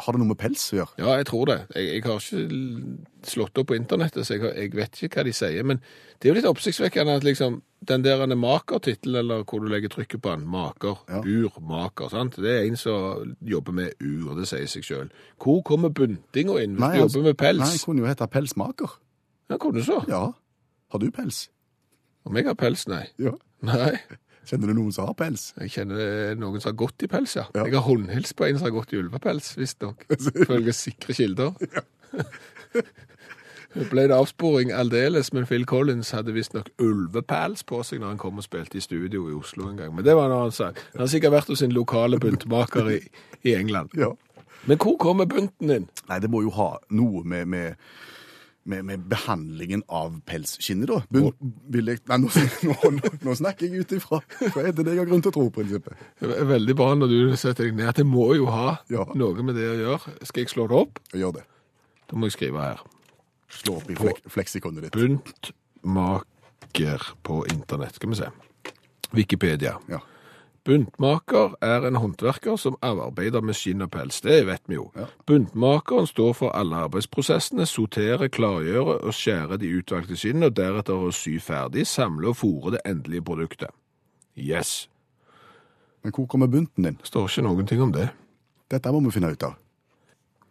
[0.00, 0.94] Har det noe med pels å gjøre?
[1.02, 1.56] Ja, jeg tror det.
[1.76, 5.24] Jeg, jeg har ikke slått opp på internettet, så jeg, har- jeg vet ikke hva
[5.28, 5.64] de sier.
[5.68, 5.80] Men
[6.18, 7.58] det er jo litt oppsiktsvekkende at liksom,
[7.88, 11.20] den der makertittelen, er eller hvor du legger trykket på den, maker, Ja.
[11.24, 12.36] ur, maker, sant?
[12.36, 15.10] Det er en som jobber med ur, det sier seg selv.
[15.38, 17.58] Hvor kommer buntinga inn hvis du altså- jobber med pels?
[17.60, 18.96] Nei, jeg kunne jo hete pelsmaker.
[19.50, 20.04] Ja, kunne så.
[20.08, 20.32] Ja.
[20.90, 21.48] Har du pels?
[22.26, 23.06] Om jeg har pels, nei.
[23.18, 23.32] Ja.
[23.62, 23.98] Nei,
[24.48, 25.50] Kjenner du noen som har pels?
[25.60, 27.44] jeg kjenner noen som har gått i pels, ja.
[27.54, 27.66] Ja.
[27.66, 30.06] Jeg har håndhilst på en som har gått i ulvepels, visstnok.
[30.44, 31.54] Ifølge sikre kilder.
[33.70, 38.18] Det ble det avsporing aldeles, men Phil Collins hadde visstnok ulvepels på seg når han
[38.18, 39.92] kom og spilte i studio i Oslo en gang.
[39.94, 40.80] Men det var en annen sak.
[40.96, 42.98] Han har sikkert vært hos sin lokale buntmaker i,
[43.46, 43.94] i England.
[43.94, 44.10] Ja.
[44.66, 45.86] Men hvor kommer bunten din?
[46.10, 47.78] Nei, det må jo ha noe med, med,
[48.70, 51.00] med, med behandlingen av pelsskinnet, da.
[51.12, 51.28] Bunn,
[51.74, 52.30] jeg, nei, nå,
[52.96, 54.20] nå, nå, snakker jeg ut ifra
[54.54, 55.98] hva er det jeg har grunn til å tro, prinsippet.
[56.22, 57.90] Det veldig bra når du setter deg ned.
[57.92, 59.04] at Det må jo ha Ja.
[59.18, 60.14] noe med det å gjøre.
[60.30, 61.02] Skal jeg slå det opp?
[61.12, 61.44] Jeg gjør det.
[62.10, 62.80] Da må jeg skrive her.
[63.50, 64.94] Slå opp i flek, fleksikonet ditt.
[65.82, 67.94] Buntmaker på internett.
[67.98, 68.30] Skal vi se.
[69.16, 69.76] Wikipedia.
[69.90, 69.98] Ja.
[70.64, 74.20] Buntmaker er en håndverker som arbeider med skinn og pels.
[74.20, 74.90] Det vet vi jo.
[74.96, 75.06] Ja.
[75.26, 81.12] Buntmakeren står for alle arbeidsprosessene, sorterer, klargjøre og skjære de utvalgte skinnene, og deretter å
[81.16, 83.72] sy ferdig, samle og fòre det endelige produktet.
[84.36, 84.90] Yes.
[86.04, 87.00] Men hvor kommer bunten din?
[87.04, 88.10] Står ikke noen ting om det.
[88.70, 89.59] Dette må vi finne ut av.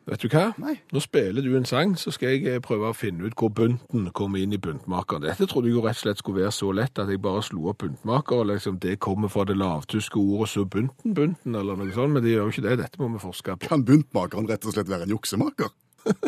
[0.10, 0.48] Vet du hva?
[0.58, 0.74] Nei.
[0.90, 4.08] Nå spiller du en sang, så skal jeg eh, prøve å finne ut hvor bunten
[4.18, 5.28] kommer inn i buntmakeren.
[5.28, 7.70] Dette trodde jeg jo rett og slett skulle være så lett at jeg bare slo
[7.70, 11.94] opp buntmaker, og liksom det kommer fra det lavtyske ordet så bunten, bunten, eller noe
[11.94, 12.80] sånt, men det gjør jo ikke det.
[12.82, 13.70] Dette må vi forske på.
[13.70, 15.74] Kan buntmakeren rett og slett være en juksemaker?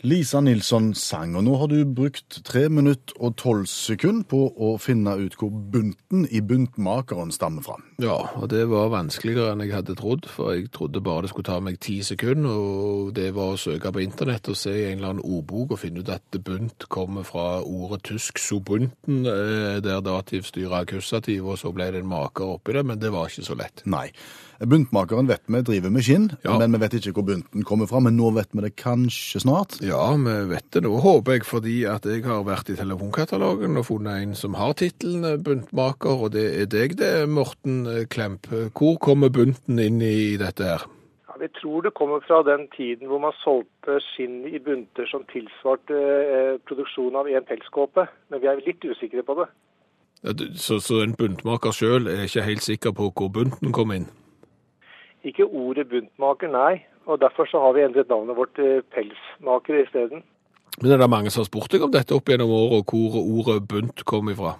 [0.00, 4.70] Lisa Nilsson sang, og nå har du brukt tre minutt og tolv sekunder på å
[4.80, 7.76] finne ut hvor bunten i buntmakeren stammer fra.
[8.00, 11.50] Ja, og det var vanskeligere enn jeg hadde trodd, for jeg trodde bare det skulle
[11.50, 15.02] ta meg ti sekunder, og det var å søke på internett og se i en
[15.02, 20.00] eller annen ordbok og finne ut at bunt kommer fra ordet tysk subunten, eh, der
[20.00, 23.50] dativ styrer akkusativ, og så ble det en maker oppi det, men det var ikke
[23.52, 23.84] så lett.
[23.84, 24.08] Nei.
[24.60, 26.58] Buntmakeren vet vi driver med skinn, Ja.
[26.58, 28.00] men vi vet ikke hvor bunten kommer fra.
[28.00, 29.78] Men nå vet vi det kanskje snart.
[29.80, 33.86] Ja, vi vet det nå, håper jeg, fordi at jeg har vært i telefonkatalogen og
[33.88, 38.46] funnet en som har tittelen buntmaker, og det er deg det, Morten Klemp.
[38.76, 40.84] Hvor kommer bunten inn i dette her?
[41.30, 45.24] Ja, vi tror det kommer fra den tiden hvor man solgte skinn i bunter som
[45.32, 49.48] tilsvarte eh, produksjon av en pelskåpe, men vi er litt usikre på det.
[50.20, 54.08] Ja, Så, så en buntmaker sjøl er ikke helt sikker på hvor bunten kom inn?
[55.24, 60.22] Ikke ordet buntmaker, nei, og derfor så har vi endret navnet vårt til pelsmakere isteden.
[60.80, 63.20] Men er det mange som har spurt deg om dette opp gjennom året, og hvor
[63.20, 64.54] ordet bunt kom ifra?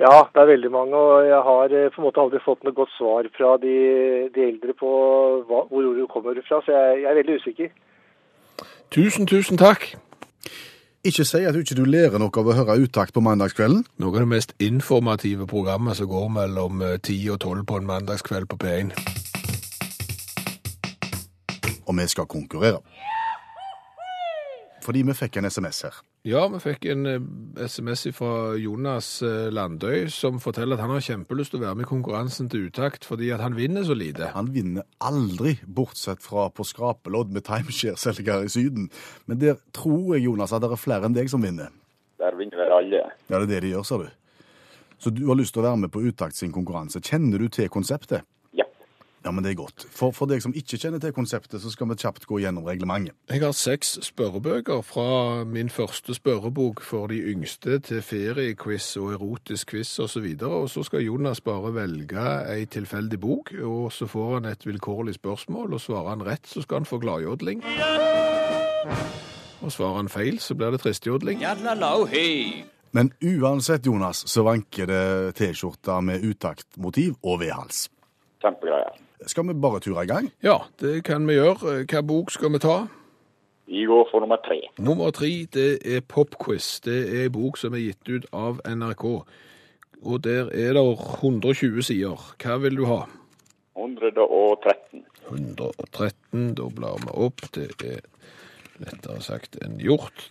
[0.00, 2.76] Ja, det er veldig mange, og jeg har eh, på en måte aldri fått noe
[2.76, 3.72] godt svar fra de,
[4.34, 4.90] de eldre på
[5.48, 7.72] hva, hvor ordet kommer fra, så jeg, jeg er veldig usikker.
[8.92, 9.90] Tusen, tusen takk!
[11.04, 13.86] Ikke si at du ikke lærer noe av å høre utakt på mandagskvelden.
[14.04, 17.92] Noe av det mest informative programmet som går mellom eh, 10 og 12 på en
[17.94, 19.29] mandagskveld på P1.
[21.90, 22.78] Og vi skal konkurrere.
[24.84, 25.96] Fordi vi fikk en SMS her.
[26.28, 27.22] Ja, vi fikk en eh,
[27.64, 31.86] SMS fra Jonas eh, Landøy som forteller at han har kjempelyst til å være med
[31.86, 34.30] i konkurransen til utakt fordi at han vinner så lite.
[34.34, 38.88] Han vinner aldri, bortsett fra på skrapelodd med timeshare-selgere i Syden.
[39.26, 41.72] Men der tror jeg, Jonas, at det er flere enn deg som vinner.
[42.20, 43.04] Der vinner vel alle.
[43.26, 44.08] Ja, det er det de gjør, sa du.
[45.00, 47.00] Så du har lyst til å være med på Utakt sin konkurranse.
[47.00, 48.28] Kjenner du til konseptet?
[49.24, 49.30] Ja.
[49.30, 49.86] Men det er godt.
[49.92, 53.16] For, for deg som ikke kjenner til konseptet, så skal vi kjapt gå gjennom reglementet.
[53.28, 59.74] Jeg har seks spørrebøker fra min første spørrebok for de yngste til feriequiz og erotisk
[59.74, 60.02] quiz osv.
[60.02, 60.50] Og, så videre.
[60.50, 65.14] og så skal Jonas bare velge ei tilfeldig bok, og så får han et vilkårlig
[65.14, 67.62] spørsmål, og svarer han rett, så skal han få gladjodling.
[69.60, 71.44] Og svarer han feil, så blir det tristjodling.
[72.90, 75.04] Men uansett, Jonas, så vanker det
[75.38, 77.86] T-skjorta med utaktmotiv og vedhals.
[78.42, 79.09] Kjempegreier.
[79.26, 80.30] Skal vi bare ture i gang?
[80.42, 81.84] Ja, det kan vi gjøre.
[81.84, 82.86] Hva bok skal vi ta?
[83.70, 84.60] Vi går for nummer tre.
[84.78, 86.80] Nummer tre, det er Popquiz.
[86.80, 89.04] Det er en bok som er gitt ut av NRK.
[90.02, 90.84] Og der er det
[91.22, 92.16] 120 sider.
[92.42, 93.02] Hva vil du ha?
[93.76, 95.04] 113.
[95.30, 97.44] 113, da blar vi opp.
[97.54, 98.00] Det er
[98.80, 100.30] lettere sagt enn gjort.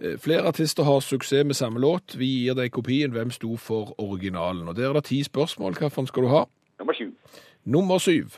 [0.00, 2.16] Eh, Flere artister har suksess med samme låt.
[2.18, 3.12] Vi gir deg kopien.
[3.14, 4.68] Hvem sto for originalen?
[4.68, 5.76] Og Der er det ti spørsmål.
[5.78, 6.44] Hvilken skal du ha?
[6.80, 7.12] Nummer sju.
[7.64, 8.36] Nummer syv.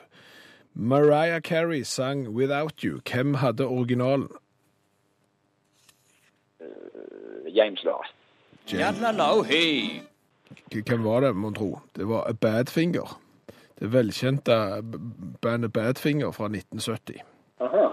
[0.75, 3.01] Mariah Carey sang 'Without You'.
[3.13, 4.29] Hvem hadde originalen?
[7.55, 8.15] James Last.
[10.71, 11.79] K- Hvem var det, mon tro?
[11.97, 13.21] Det var Badfinger.
[13.79, 14.83] Det velkjente
[15.43, 17.21] bandet Badfinger fra 1970.
[17.61, 17.89] Aha.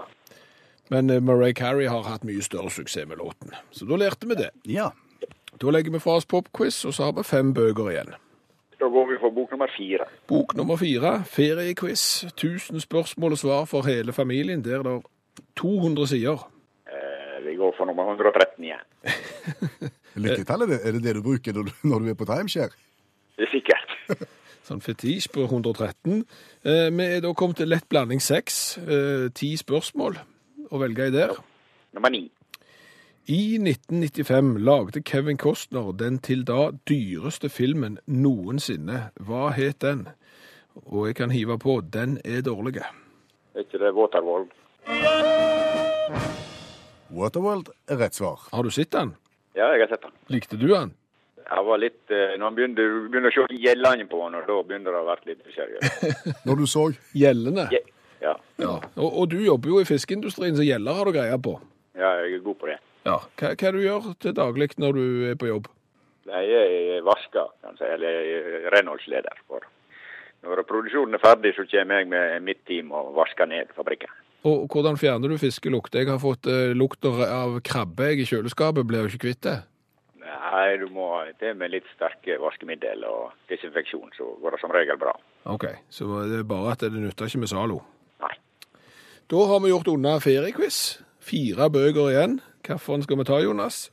[0.90, 3.52] Men eh, Mariah Carey har hatt mye større suksess med låten.
[3.70, 4.50] Så da lærte vi det.
[4.66, 4.88] Ja.
[5.60, 8.14] Da legger vi fra oss popquiz, og så har vi fem bøker igjen.
[8.80, 10.06] Da går vi for bok nummer fire.
[10.28, 12.24] Bok nummer fire, feriequiz.
[12.24, 14.64] 1000 spørsmål og svar for hele familien.
[14.64, 15.02] Der er det
[15.56, 16.50] 200 sider.
[16.88, 18.86] Eh, vi går for nummer 113 igjen.
[20.24, 22.72] Lykketall, er det, er det det du bruker når du, er på timeshare?
[23.36, 23.96] Det er sikkert.
[24.68, 26.24] Sånn fetisj på 113.
[26.64, 28.60] Eh, vi er da kommet til lett blanding 6.
[28.80, 30.20] Eh, 10 spørsmål
[30.70, 31.36] å velge i der.
[31.92, 32.30] Nummer ni.
[33.28, 39.10] I 1995 lagde Kevin Costner den til da dyreste filmen noensinne.
[39.20, 40.06] Hva het den?
[40.86, 42.80] Og jeg kan hive på, den er dårlig.
[43.54, 44.50] Er ikke det Waterworld?
[47.10, 48.40] Waterworld er rett svar.
[48.52, 49.14] Har du sett den?
[49.54, 50.16] Ja, jeg har sett den.
[50.30, 50.94] Likte du den?
[51.50, 54.58] Jeg var litt, eh, når han begynte, begynte å se gjellene på han, og da
[54.62, 56.04] begynner det å være litt seriøst.
[56.46, 56.84] Når du så
[57.18, 57.64] gjellene?
[57.74, 57.80] Ja,
[58.22, 58.34] ja.
[58.62, 58.76] Ja.
[58.94, 61.56] Og, og du jobber jo i fiskeindustrien, så gjeller har du greie på.
[61.98, 62.78] ja, jeg er god på det.
[63.06, 63.18] Ja.
[63.40, 65.68] Hva, hva du gjør til daglig når du er på jobb?
[66.30, 69.40] Jeg er vasker, kan si, eller jeg er renholdsleder.
[69.48, 69.64] For.
[70.46, 74.12] Når produksjonen er ferdig, så kommer jeg med mitt team og vasker ned fabrikken.
[74.48, 75.94] Og hvordan fjerner du fiskelukt?
[75.94, 79.58] Jeg har fått eh, lukter av krabbe jeg i kjøleskapet, blir jo ikke kvitt det.
[80.20, 81.10] Nei, du må
[81.40, 85.12] til med litt sterke vaskemiddel og desinfeksjon, så går det som regel bra.
[85.50, 87.82] Ok, så det er bare at det nytter ikke med Zalo.
[88.24, 88.32] Nei.
[89.30, 90.80] Da har vi gjort unna feriequiz.
[91.20, 92.40] Fire bøker igjen.
[92.66, 93.92] Hvilken skal vi ta, Jonas?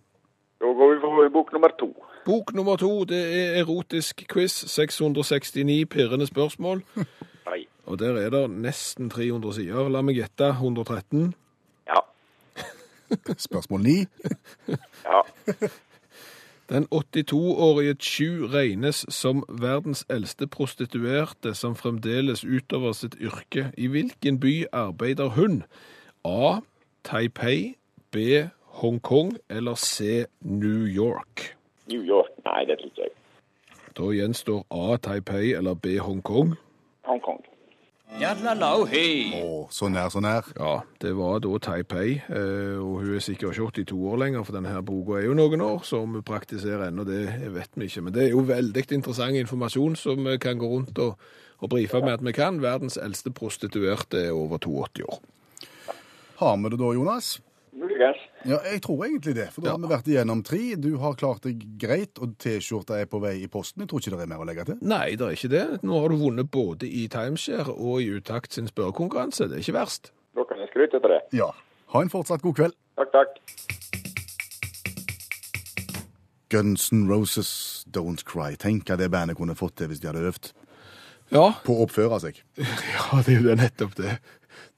[0.60, 2.04] Da går vi for bok nummer to.
[2.26, 4.52] Bok nummer to det er erotisk quiz.
[4.52, 6.84] 669 pirrende spørsmål.
[7.50, 7.66] Nei.
[7.86, 9.90] Og der er det nesten 300 sider.
[9.90, 11.34] La meg gjette 113.
[11.88, 12.02] Ja.
[13.48, 14.06] spørsmål ni.
[15.08, 15.22] Ja.
[16.70, 23.72] Den 82-årige Chu regnes som verdens eldste prostituerte som fremdeles utøver sitt yrke.
[23.78, 25.64] I hvilken by arbeider hun?
[26.26, 26.60] A.
[27.04, 27.78] Taipei.
[28.12, 28.18] B.
[28.82, 29.36] Hongkong.
[29.50, 30.26] Eller C.
[30.40, 31.54] New York.
[31.88, 32.32] New York.
[32.46, 33.14] Nei, det tror jeg.
[33.98, 34.98] Da gjenstår A.
[35.02, 35.98] Taipei eller B.
[36.00, 36.56] Hongkong.
[37.08, 37.42] Hongkong.
[39.36, 40.48] Å, så nær, så nær.
[40.58, 44.58] Ja, det var da Taipei, eh, og hun er sikkert ikke 82 år lenger, for
[44.58, 47.90] denne her boka er jo noen år, så om hun praktiserer ennå, det vet vi
[47.90, 48.06] ikke.
[48.08, 51.20] Men det er jo veldig interessant informasjon som vi kan gå rundt og,
[51.60, 52.62] og brife med at vi kan.
[52.64, 55.20] Verdens eldste prostituerte er over 82 år.
[56.42, 57.36] Har vi det da, Jonas?
[57.76, 58.18] Muligens.
[58.48, 59.50] Ja, jeg tror egentlig det.
[59.54, 60.62] For da har vi vært igjennom tre.
[60.82, 63.84] Du har klart deg greit, og T-skjorta er på vei i posten.
[63.84, 64.80] Jeg tror ikke det er mer å legge til.
[64.82, 65.66] Nei, det er ikke det.
[65.86, 69.50] Nå har du vunnet både i timeshare og i Utakt sin spørrekonkurranse.
[69.52, 70.12] Det er ikke verst.
[70.38, 71.22] Da kan jeg skryte til det.
[71.38, 71.52] Ja.
[71.94, 72.78] Ha en fortsatt god kveld.
[72.98, 73.38] Takk, takk.
[76.50, 78.56] Guns N' Roses Don't Cry.
[78.56, 80.54] Tenk hva det bandet kunne fått til hvis de hadde øvd
[81.36, 82.40] Ja, på å oppføre seg.
[82.96, 84.14] ja det er jo nettopp det.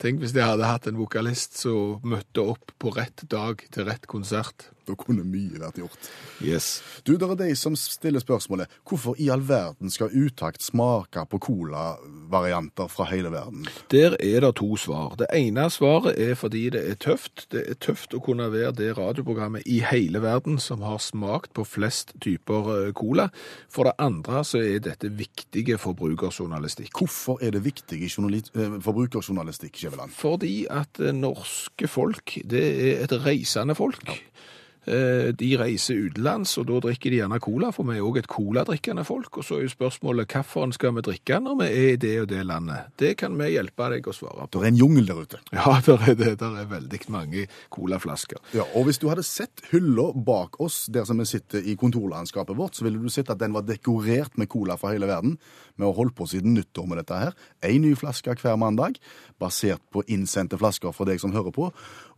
[0.01, 4.07] Tenk hvis de hadde hatt en vokalist som møtte opp på rett dag til rett
[4.09, 4.69] konsert.
[4.89, 6.10] Da kunne mye vært gjort.
[6.41, 6.80] Yes.
[7.06, 11.39] Du, det er de som stiller spørsmålet hvorfor i all verden skal utakt smake på
[11.45, 13.67] cola-varianter fra hele verden?
[13.93, 15.13] Der er det to svar.
[15.19, 17.45] Det ene svaret er fordi det er tøft.
[17.54, 21.67] Det er tøft å kunne være det radioprogrammet i hele verden som har smakt på
[21.67, 23.30] flest typer eh, cola.
[23.69, 26.93] For det andre så er dette viktige forbrukerjournalistikk.
[26.97, 30.15] Hvorfor er det viktig i eh, forbrukerjournalistikk, Skjæveland?
[30.15, 34.10] Fordi at eh, norske folk, det er et reisende folk.
[34.10, 34.58] Eh,
[34.89, 39.04] De reiser utenlands, og da drikker de gjerne cola, for vi er òg et coladrikkende
[39.08, 39.38] folk.
[39.38, 42.30] Og så er jo spørsmålet hvilken skal vi drikke når vi er i det og
[42.32, 42.89] det landet?
[42.99, 44.49] Det kan vi hjelpe deg å svare på.
[44.56, 45.41] Det er en jungel der ute.
[45.60, 46.34] Ja, der er det.
[46.39, 48.39] Der er veldig mange colaflasker.
[48.56, 52.58] Ja, og hvis du hadde sett hylla bak oss der som vi sitter i kontorlandskapet
[52.58, 55.38] vårt, så ville du sett at den var dekorert med cola fra hele verden.
[55.75, 57.38] Vi har holdt på siden nyttår med dette her.
[57.65, 58.99] Én ny flaske hver mandag,
[59.39, 61.69] basert på innsendte flasker fra deg som hører på.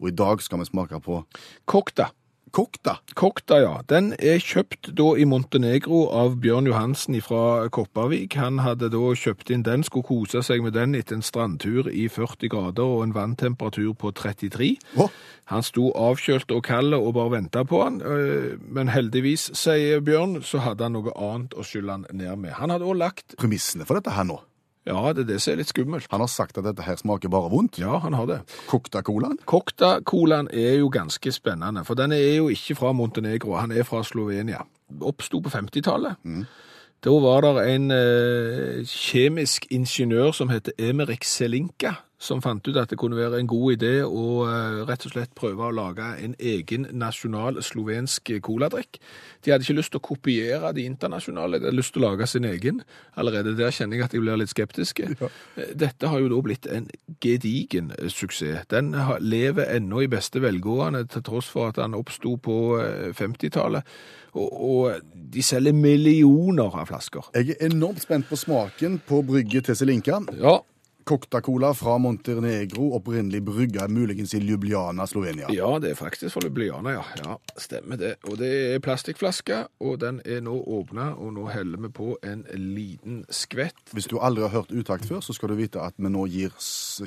[0.02, 1.24] Og i dag skal vi smake på
[1.70, 2.12] Kokta.
[2.52, 2.98] Kokta.
[3.16, 3.76] Kokta, ja.
[3.88, 8.36] Den er kjøpt da i Montenegro av Bjørn Johansen fra Kopervik.
[8.36, 12.10] Han hadde da kjøpt inn den, skulle kose seg med den etter en strandtur i
[12.12, 14.74] 40 grader og en vanntemperatur på 33.
[15.00, 15.08] Å,
[15.52, 20.42] Han sto avkjølt og kald og bare venta på han, øh, men heldigvis, sier Bjørn,
[20.44, 22.56] så hadde han noe annet å skylle han ned med.
[22.60, 24.40] Han hadde òg lagt premissene for dette her nå.
[24.90, 26.08] Ja, det er det som er litt skummelt.
[26.10, 27.78] Han har sagt at dette her smaker bare vondt.
[27.82, 28.40] Ja, han har det.
[28.72, 29.38] Kokta-colaen.
[29.46, 34.02] Kokta-colaen er jo ganske spennende, for den er jo ikke fra Montenegro, han er fra
[34.04, 34.64] Slovenia.
[35.02, 36.18] Oppsto på 50-tallet.
[37.02, 42.92] Da var det en eh, kjemisk ingeniør som heter Emerik Selinka, som fant ut at
[42.92, 46.36] det kunne være en god idé å eh, rett og slett prøve å lage en
[46.38, 49.00] egen nasjonal slovensk coladrikk.
[49.42, 52.30] De hadde ikke lyst til å kopiere de internasjonale, de hadde lyst til å lage
[52.30, 52.84] sin egen.
[53.18, 55.10] Allerede der kjenner jeg at jeg blir litt skeptiske.
[55.18, 55.32] Ja.
[55.74, 56.90] Dette har jo da blitt en
[57.24, 58.70] gedigen eh, suksess.
[58.70, 63.98] Den lever ennå i beste velgående, til tross for at den oppsto på eh, 50-tallet.
[64.38, 67.34] Og, og de selger millioner av flasker.
[67.36, 70.22] Jeg er enormt spent på smaken på brygget til Selinka.
[70.40, 70.60] Ja,
[71.04, 75.50] Cocktacola fra Montenegro, opprinnelig brygga muligens i Ljubljana, Slovenia.
[75.54, 77.04] Ja, det er faktisk for Ljubljana, ja.
[77.24, 77.38] ja.
[77.58, 78.14] Stemmer det.
[78.30, 82.46] Og det er plastikkflaske, og den er nå åpna, og nå heller vi på en
[82.54, 83.82] liten skvett.
[83.96, 86.54] Hvis du aldri har hørt Utakt før, så skal du vite at vi nå gir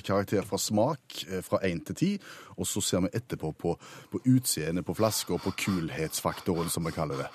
[0.04, 3.76] karakter fra smak eh, fra 1 til 10, og så ser vi etterpå på,
[4.12, 7.30] på utseendet på flaska og på kulhetsfaktoren, som vi kaller det.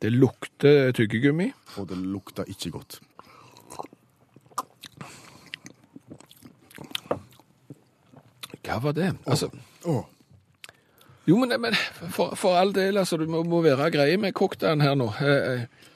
[0.00, 1.50] Det lukter tyggegummi.
[1.78, 2.98] Og det lukter ikke godt.
[8.66, 9.12] Hva var det?
[9.26, 9.48] Altså,
[9.88, 10.04] oh.
[11.28, 11.74] jo, men, men
[12.12, 15.12] for, for all del, altså, du må, må være grei med cocktailen her nå.
[15.20, 15.86] Eh, eh,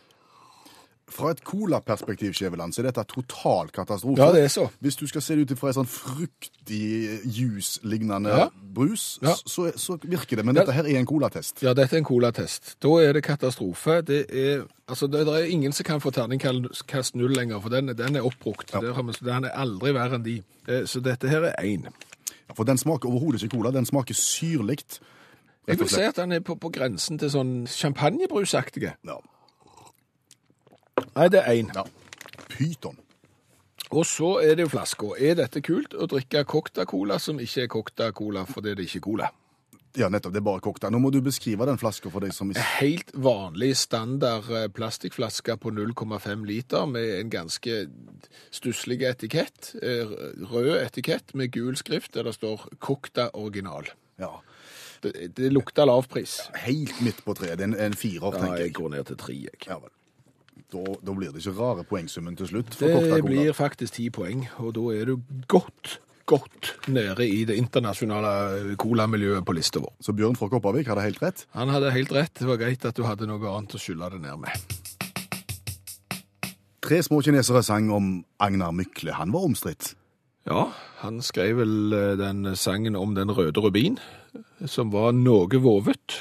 [1.15, 4.19] Fra et colaperspektiv, Skjæveland, så er dette total katastrofe.
[4.19, 4.65] Ja, det er så.
[4.83, 8.47] Hvis du skal se det ut fra en sånn fruktig, juice-lignende Ja.
[8.75, 9.35] brus, Ja.
[9.47, 10.45] så, så virker det.
[10.49, 11.63] Men dette her er en colatest.
[11.63, 12.75] Ja, dette er en colatest.
[12.83, 14.01] Da er det katastrofe.
[14.03, 17.95] Det er, altså, det, det er ingen som kan få terningkast null lenger, for den,
[17.95, 18.73] den er oppbrukt.
[18.75, 18.81] Ja.
[18.81, 20.41] Den er aldri verre enn de.
[20.67, 21.87] Eh, Så dette her er én.
[22.49, 23.71] Ja, For den smaker overhodet ikke cola.
[23.75, 25.01] Den smaker syrligt.
[25.67, 28.97] Jeg vil si at den er på, på grensen til sånn champagnebrusaktige.
[29.05, 29.17] Ja.
[31.15, 31.71] Nei, det er én.
[31.75, 31.87] ja.
[32.53, 32.99] Pyton.
[33.91, 35.15] Og så er det jo flaska.
[35.19, 39.31] Er dette kult å drikke Coca-Cola som ikke er Coca-Cola fordi det ikke er cola?
[39.97, 40.33] Ja, nettopp.
[40.35, 40.91] Det er bare kokta.
[40.91, 45.71] Nå må du beskrive den flaska for deg som Helt vanlig standard eh, plastikkflaske på
[45.71, 47.77] 0,5 liter med en ganske
[48.51, 49.75] stusslig etikett.
[49.83, 50.11] eh,
[50.51, 53.87] Rød etikett med gul skrift der det står 'Kokta original.
[54.19, 54.41] Ja.
[55.03, 56.41] Det, det lukter lavpris.
[56.55, 57.59] Helt midt på treet.
[57.59, 58.75] Det er en, en firer, tenker jeg jeg.
[58.75, 59.59] går ned til tre, jeg.
[59.69, 59.91] Ja vel.
[60.73, 64.49] Da, da blir det ikke rare poengsummen til slutt for Det blir faktisk ti poeng,
[64.59, 69.93] og da er du godt, godt nede i det internasjonale colamiljøet på lista vår.
[70.01, 71.45] Så Bjørn fra Oppavik hadde helt rett.
[71.57, 72.33] Han hadde helt rett.
[72.41, 74.81] Det var greit at du hadde noe annet å skylle det ned med.
[76.85, 78.09] Tre små kinesere sang om
[78.45, 79.15] Agnar Mykle.
[79.17, 79.95] Han var omstridt.
[80.45, 80.67] Ja,
[81.01, 83.97] han skrev vel eh, den sangen om den røde rubin,
[84.69, 86.19] som var noe vovet.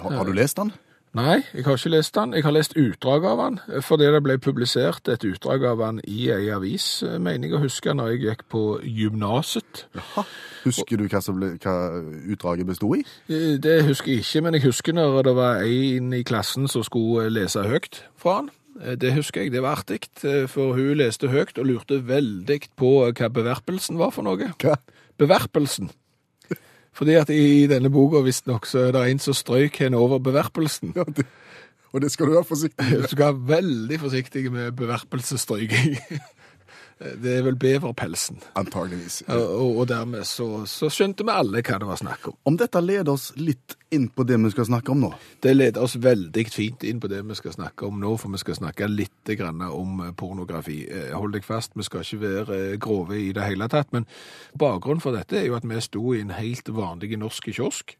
[0.00, 0.72] Har, har du lest den?
[1.12, 2.30] Nei, jeg har ikke lest den.
[2.32, 6.30] Jeg har lest utdrag av den, fordi det ble publisert et utdrag av den i
[6.32, 9.82] ei avis, eh, mener jeg å huske, når jeg gikk på gymnaset.
[10.64, 11.74] Husker du hva, ble, hva
[12.32, 13.04] utdraget bestod i?
[13.28, 16.82] Eh, Det husker jeg ikke, men jeg husker når det var en i klassen som
[16.82, 18.50] skulle lese høyt fra han.
[18.80, 20.00] Eh, Det husker jeg, det var artig,
[20.48, 24.54] for hun leste høyt og lurte veldig på hva beverpelsen var for noe.
[24.56, 24.78] Hva?
[25.20, 25.90] Beverpelsen.
[26.92, 30.92] Fordi at i denne boka visstnok så er det en som strøyk henne over beverpelsen.
[30.96, 31.24] Ja, det,
[31.92, 33.02] og det skal du være forsiktig med.
[33.02, 35.96] Du skal være veldig forsiktig med beverpelsesstrøyking.
[37.22, 38.38] Det er vel beverpelsen.
[38.58, 39.22] Antageligvis.
[39.26, 42.36] Og, og, og dermed så, så skjønte vi alle hva det var snakk om.
[42.50, 45.10] Om dette leder oss litt inn på det vi skal snakke om nå.
[45.44, 48.40] Det leder oss veldig fint inn på det vi skal snakke om nå, for vi
[48.40, 50.78] skal snakke litt grann om eh, pornografi.
[50.88, 54.06] Eh, Hold deg fast, vi skal ikke være eh, grove i det hele tatt, men
[54.58, 57.96] bakgrunnen for dette er jo at vi sto i en helt vanlig norsk kiosk,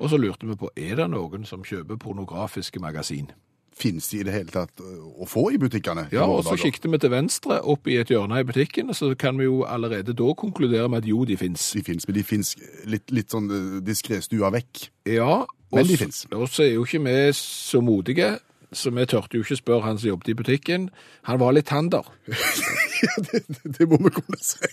[0.00, 3.32] og så lurte vi på, er det noen som kjøper pornografiske magasin?
[3.80, 6.06] Fins de i det hele tatt å få i butikkene?
[6.12, 9.08] Ja, og så kikket vi til venstre opp i et hjørne i butikken, og så
[9.16, 11.64] kan vi jo allerede da konkludere med at jo, de finnes.
[11.72, 12.52] De fins, men de fins
[12.84, 13.48] litt, litt sånn
[13.86, 14.90] diskré stua vekk.
[15.08, 18.38] Ja, Men de så- Og så er jo ikke vi så modige,
[18.72, 20.90] så vi tørte jo ikke spørre han som jobbet i butikken.
[21.24, 22.02] Han var litt tander.
[22.26, 23.42] det,
[23.78, 24.66] det må vi kunne si.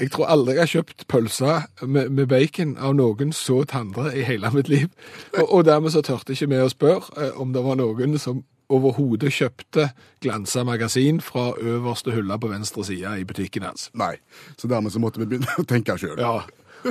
[0.00, 4.24] Jeg tror aldri jeg har kjøpt pølser med, med bacon av noen så tandre i
[4.26, 4.88] hele mitt liv.
[5.38, 8.42] Og, og dermed så tørte ikke vi å spørre eh, om det var noen som
[8.72, 9.90] overhodet kjøpte
[10.24, 13.90] glansa magasin fra øverste hylla på venstre side i butikken hans.
[13.94, 14.16] Nei.
[14.56, 16.18] Så dermed så måtte vi begynne å tenke sjøl.
[16.18, 16.40] Ja,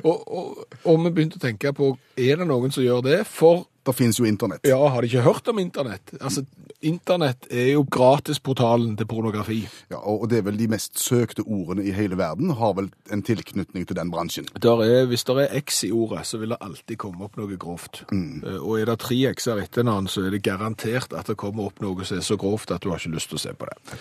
[0.02, 3.20] og, og, og vi begynte å tenke på, er det noen som gjør det?
[3.30, 4.63] For Det finnes jo internett.
[4.67, 6.13] Ja, har de ikke hørt om internett?
[6.22, 6.46] Altså,
[6.88, 9.60] internett er jo gratisportalen til pornografi.
[9.91, 13.24] Ja, og det er vel de mest søkte ordene i hele verden har vel en
[13.28, 14.48] tilknytning til den bransjen.
[14.63, 17.58] Der er, hvis det er X i ordet, så vil det alltid komme opp noe
[17.60, 18.06] grovt.
[18.12, 18.46] Mm.
[18.62, 21.84] Og er det tre X-er etter annen, så er det garantert at det kommer opp
[21.84, 23.99] noe som er så grovt at du har ikke lyst til å se på det.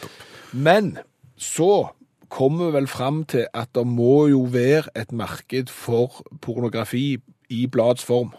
[0.53, 0.95] Men
[1.35, 1.91] så
[2.33, 7.19] kommer vi vel fram til at det må jo være et marked for pornografi
[7.53, 8.31] i blads form.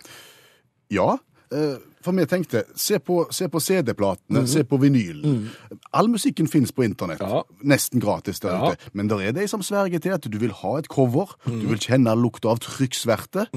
[0.93, 1.18] Ja,
[1.54, 5.49] eh, For vi tenkte, se på, se på CD-platene, se på vinylen.
[5.95, 7.22] All musikken finnes på internett.
[7.24, 7.43] Ja.
[7.64, 8.72] Nesten gratis der Ja.
[8.74, 8.89] ute.
[8.93, 11.80] Men det er de som sverger til at du vil ha et cover, du vil
[11.80, 13.47] kjenne lukta av trykksverte.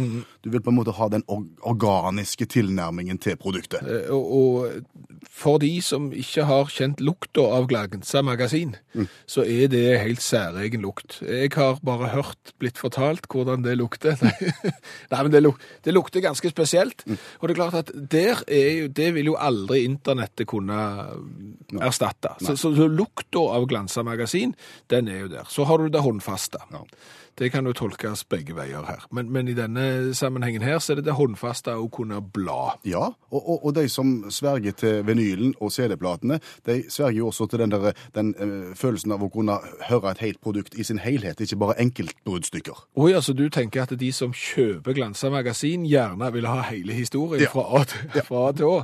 [0.45, 3.83] Du vil på en måte ha den or organiske tilnærmingen til produktet.
[3.83, 4.83] Eh, Og, og
[5.31, 8.77] for de som ikke har kjent lukta av Glagensa magasin,
[9.27, 11.19] så er det helt særegen lukt.
[11.27, 14.17] Jeg har bare hørt, blitt fortalt hvordan det lukter.
[15.11, 17.05] Nei, men det, luk det lukter ganske spesielt.
[17.41, 20.79] Og det er klart at der er jo, det vil jo aldri internettet kunne
[21.81, 22.35] erstatte.
[22.41, 24.55] Så, så, så lukta av Glansa magasin,
[24.93, 25.49] den er jo der.
[25.53, 26.63] Så har du det håndfaste.
[26.73, 26.85] Ja.
[27.37, 29.03] Det kan jo tolkes begge veier her.
[29.13, 32.73] Men, men i denne sammenhengen her, så er det det håndfaste å kunne bla.
[32.89, 37.47] Ja, og, og, og de som sverger til vinylen og CD-platene, de sverger jo også
[37.53, 39.59] til den, der, den øh, følelsen av å kunne
[39.91, 42.87] høre et helt produkt i sin helhet, ikke bare enkeltbruddstykker.
[42.97, 47.45] Oi, altså du tenker at de som kjøper Glansa magasin gjerne vil ha hele historien
[47.45, 47.53] Ja.
[47.53, 48.79] fra, A til, fra A til Å?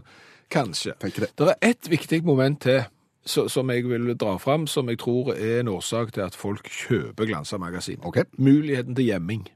[0.52, 0.92] Kanskje.
[1.00, 1.30] Det.
[1.38, 2.82] Det er ett viktig moment til
[3.24, 6.68] så, som jeg vil dra fram, som jeg tror er en årsak til at folk
[6.68, 8.00] kjøper Glansa magasin.
[8.02, 8.24] Okay.
[8.38, 9.48] Muligheten til gjemming.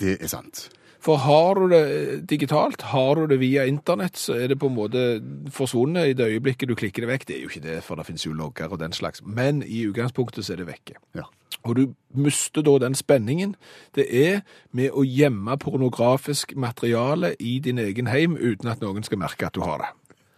[0.00, 0.68] Det er sant.
[1.00, 4.76] For har du det digitalt, har du det via internett, så er det på en
[4.76, 5.04] måte
[5.52, 7.28] forsvunnet i det øyeblikket du klikker det vekk.
[7.28, 9.24] Det er jo ikke det, for det finnes jo logger og den slags.
[9.24, 10.98] Men i utgangspunktet så er det vekke.
[11.16, 11.24] Ja.
[11.64, 11.82] Og du
[12.16, 13.54] mister da den spenningen.
[13.96, 14.44] Det er
[14.76, 19.56] med å gjemme pornografisk materiale i din egen heim uten at noen skal merke at
[19.56, 19.90] du har det.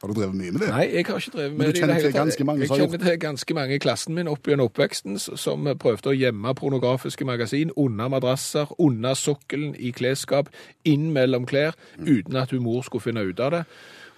[0.02, 0.68] Har du drevet mye med det?
[0.74, 1.74] Nei, jeg har ikke drevet med det.
[1.74, 4.30] det i kjenner til ganske mange som har kjenner til ganske mange i klassen min
[4.32, 10.50] opp gjennom oppveksten som prøvde å gjemme pornografiske magasin under madrasser, under sokkelen, i klesskap,
[10.82, 13.62] inn mellom klær, uten at hun mor skulle finne ut av det.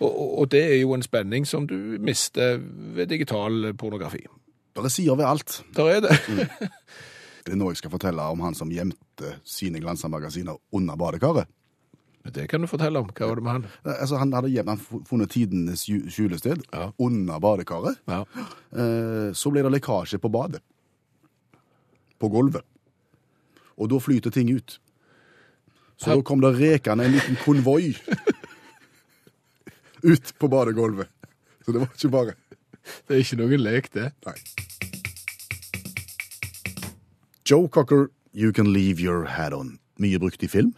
[0.00, 2.56] Og, og, det er jo en spenning som du mister
[2.96, 4.24] ved digital pornografi.
[4.74, 5.60] Det er sider ved alt.
[5.76, 6.16] Der er det.
[7.44, 11.50] Det er nå jeg skal fortelle om han som gjemte sine glansa-magasiner under badekaret.
[12.32, 13.06] Det kan du fortelle om.
[13.12, 13.64] Hva var det med han?
[13.84, 16.90] Eh, Altså, han hadde gjemt, funnet tidenes skju- skjulested Ja.
[16.98, 17.98] under badekaret.
[18.08, 18.24] Ja.
[18.72, 20.60] Eh, Så ble det lekkasje på badet.
[22.18, 22.62] På gulvet.
[23.76, 24.78] Og da flyter ting ut.
[25.98, 27.94] Så da kom det rekende en liten konvoi
[30.02, 31.08] ut på badegulvet.
[31.64, 32.34] Så det var ikke bare
[33.08, 34.12] Det er ikke noen lek, det.
[34.26, 34.34] Nei.
[37.46, 39.78] Joe Cocker, You Can Leave Your Hat On.
[39.98, 40.74] Mye brukt i film.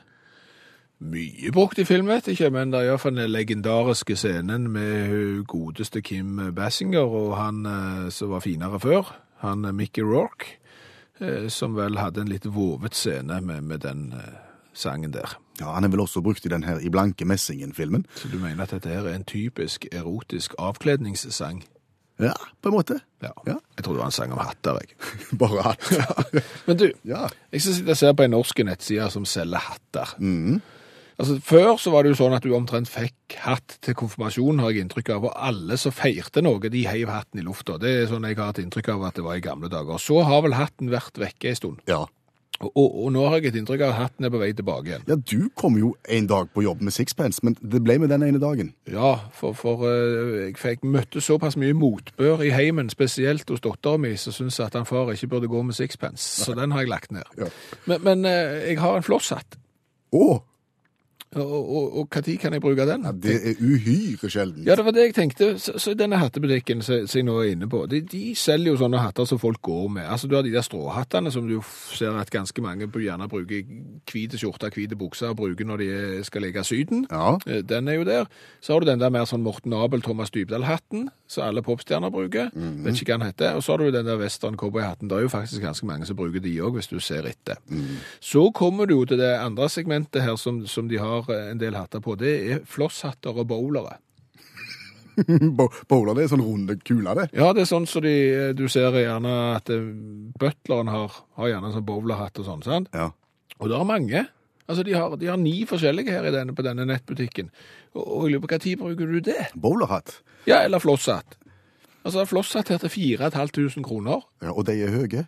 [0.97, 5.43] Mye brukt i film, vet jeg ikke, men det er iallfall den legendariske scenen med
[5.45, 9.11] godeste Kim Basinger og han eh, som var finere før,
[9.45, 10.55] han eh, Mickey Rourke,
[11.21, 14.07] eh, som vel hadde en litt vovet scene med, med den
[14.77, 15.37] sangen der.
[15.61, 18.07] Ja, Han er vel også brukt i den her I blanke messingen-filmen.
[18.17, 21.63] Så du mener at dette her er en typisk erotisk avkledningssang?
[22.21, 22.33] Ja,
[22.63, 22.99] på en måte.
[23.21, 23.33] Ja.
[23.47, 23.57] Ja.
[23.77, 24.97] Jeg trodde det var en sang om hatter, jeg.
[25.41, 25.93] Bare hatt.
[26.67, 27.27] Men du, Ja.
[27.53, 30.17] Jeg skal sitte og se på en norsk nettside som selger hatter.
[31.17, 34.75] Altså, Før så var det jo sånn at du omtrent fikk hatt til konfirmasjon, har
[34.75, 37.79] jeg inntrykk av, og alle som feirte noe, de heiv hatten i lufta.
[37.81, 39.97] Det er sånn jeg har et inntrykk av at det var i gamle dager.
[40.03, 41.83] Så har vel hatten vært vekke en stund.
[41.89, 42.05] ja.
[42.57, 44.89] Og, og, og nå har jeg et inntrykk av at hatten er på vei tilbake
[44.89, 45.03] igjen.
[45.11, 48.25] Ja, du kom jo en dag på jobb med sixpence, men det ble med den
[48.25, 48.71] ene dagen.
[48.89, 54.01] Ja, for, for eh, jeg fikk møtte såpass mye motbør i heimen, spesielt hos dattera
[54.01, 56.25] min, som syntes at han far ikke burde gå med sixpence.
[56.47, 57.29] Så den har jeg lagt ned.
[57.37, 57.51] Ja.
[57.85, 59.59] Men, men eh, jeg har en flosshatt.
[60.17, 60.25] Å,
[61.35, 63.03] og, hva tid kan jeg bruke den?
[63.05, 64.65] ja, det er uhyre sjelden.
[64.65, 65.49] Ja, det var det jeg tenkte.
[65.59, 69.01] Så, så denne hattebutikken som jeg nå er inne på, de, de selger jo sånne
[69.03, 70.07] hatter som folk går med.
[70.07, 71.59] Altså, Du har de der stråhattene som du
[71.93, 73.67] ser at ganske mange gjerne bruker
[74.13, 77.07] hvite skjorter, hvite bukser og bruker når de er- skal leke Syden.
[77.11, 77.37] Ja.
[77.47, 78.25] Eh, Den er jo der.
[78.61, 82.51] Så har du den der mer sånn Morten Abel, Thomas Dybdahl-hatten, som alle popstjerner bruker.
[82.55, 83.59] Vet ikke hva han heter.
[83.59, 85.11] Og så har du den der western cowboy-hatten.
[85.11, 87.59] Det er jo faktisk ganske mange som bruker de òg, hvis du ser etter.
[88.23, 91.63] Så kommer du jo til det andre segmentet her som, som de har eh, en
[91.63, 92.15] del hatter på.
[92.21, 93.99] Det er flosshatter og bowlere.
[95.57, 97.31] Bowlere Bowler, det er sånn runde kuler, det.
[97.39, 98.17] Ja, det er sånn som de,
[98.57, 99.87] du ser gjerne at eh,
[100.41, 102.91] butleren har, har gjerne en sånn bowlerhatt og sånn, sant?
[102.93, 103.11] Ja.
[103.57, 104.27] Og det er mange.
[104.67, 107.51] Altså, de har, de har ni forskjellige her i denne, på denne nettbutikken.
[107.95, 109.49] Og, og jeg lurer på hva tid bruker du det?
[109.55, 110.21] Bowlerhatt.
[110.47, 111.39] Ja, eller flosshatt.
[112.07, 114.27] Altså, flosshatt her til 4500 kroner.
[114.43, 115.27] Ja, og de er høye.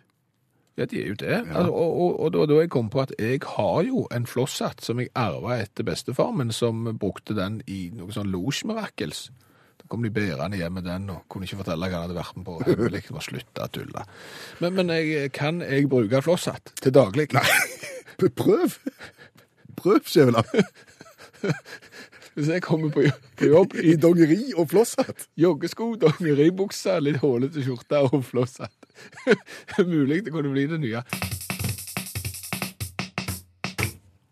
[0.79, 1.37] Ja, de er jo det.
[1.51, 4.83] Altså, og, og, og da, da jeg kom på at jeg har jo en flosshatt
[4.85, 9.25] som jeg arva etter bestefar, men som brukte den i noe sånn Loge Miracles.
[9.79, 12.39] Da kom de bærende hjem med den og kunne ikke fortelle hva han hadde vært
[12.39, 12.57] med på.
[12.67, 14.05] Hemmelig, var slutta å tulle.
[14.63, 17.27] Men, men jeg, kan jeg bruke flosshatt til daglig?
[17.35, 17.45] Nei.
[18.39, 18.79] Prøv!
[19.79, 20.45] Prøv, Skjæveland.
[22.35, 23.03] Hvis jeg kommer på,
[23.41, 25.27] jobb I dongeri og flosshatt.
[25.37, 28.75] joggesko, dongeribukse, litt hålete skjorte og flosshatt.
[29.93, 31.03] Mulig det kunne bli det nye.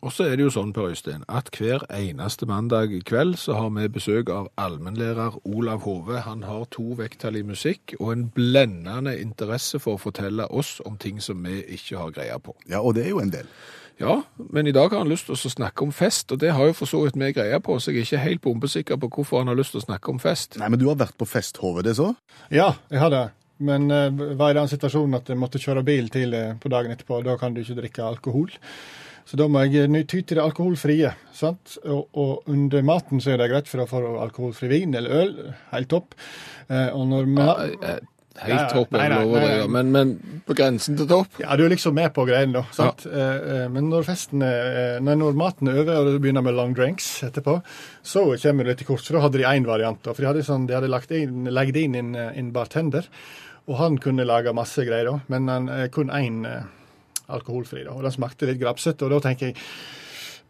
[0.07, 3.57] Og så er det jo sånn, Per Øystein, at hver eneste mandag i kveld så
[3.57, 6.21] har vi besøk av allmennlærer Olav Hove.
[6.23, 10.95] Han har to vekttall i musikk og en blendende interesse for å fortelle oss om
[10.95, 12.55] ting som vi ikke har greie på.
[12.71, 13.51] Ja, og det er jo en del.
[13.99, 14.19] Ja,
[14.53, 16.75] men i dag har han lyst til å snakke om fest, og det har jo
[16.77, 19.49] for så vidt vi greie på, så jeg er ikke helt bombesikker på hvorfor han
[19.49, 20.59] har lyst til å snakke om fest.
[20.61, 22.11] Nei, men du har vært på fest, Hove, det så?
[22.53, 23.23] Ja, jeg har det.
[23.57, 27.23] Men eh, var i den situasjonen at jeg måtte kjøre bil tidlig på dagen etterpå.
[27.25, 28.51] Da kan du ikke drikke alkohol.
[29.27, 31.09] Så da må jeg ny- ty til det alkoholfrie.
[31.35, 31.73] sant?
[31.83, 35.17] Og, og under maten så er det greit, for da får du alkoholfri vin eller
[35.23, 35.33] øl.
[35.73, 36.13] Helt topp.
[36.69, 37.97] Eh, og når vi Eh, Ja,
[38.43, 41.39] Helt topp er nei, lov å drive, men, men på grensen til topp.
[41.41, 42.63] Ja, du er liksom med på greiene, da.
[42.75, 43.05] sant?
[43.09, 46.45] Eh, eh, Men når festen er, eh, nei, når maten er over og du begynner
[46.45, 47.57] med long drinks etterpå,
[48.05, 49.05] så kommer du litt til kort.
[49.07, 49.99] For da hadde de én variant.
[50.03, 53.09] da, For de hadde, sånn, de hadde lagt inn, legget inn en, en bartender,
[53.67, 55.19] og han kunne lage masse greier, da.
[55.33, 56.43] Men han, kun én
[57.27, 57.83] alkoholfri.
[57.83, 59.07] da, Og den smakte litt grapsete.
[59.07, 59.57] Og da tenker jeg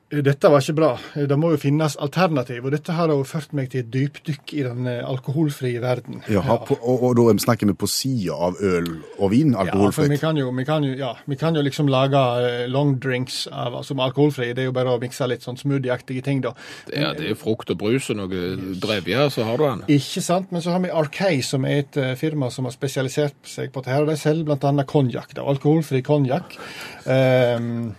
[0.07, 0.89] dette var ikke bra.
[1.27, 2.63] Det må jo finnes alternativ.
[2.63, 6.21] Og dette har jo ført meg til et dypdykk i den eh, alkoholfrie verden.
[6.31, 6.77] Jaha, ja.
[6.77, 8.87] og, og da snakker vi på sida av øl
[9.17, 11.91] og vin, Ja, for vi kan jo, vi kan jo, ja, vi kan jo liksom
[11.91, 14.53] lage eh, long drinks av, som alkoholfri.
[14.55, 16.55] Det er jo bare å mikse litt sånn smoothieaktige ting, da.
[16.87, 18.47] Ja, det er frukt og brus og noe
[18.79, 19.85] drevje, så har du den.
[19.99, 20.55] Ikke sant?
[20.55, 23.83] Men så har vi Arkei, som er et eh, firma som har spesialisert seg på
[23.83, 24.07] dette.
[24.07, 24.87] De selger bl.a.
[24.87, 25.35] konjakk.
[25.43, 26.55] Alkoholfri konjakk.
[27.03, 27.91] Um,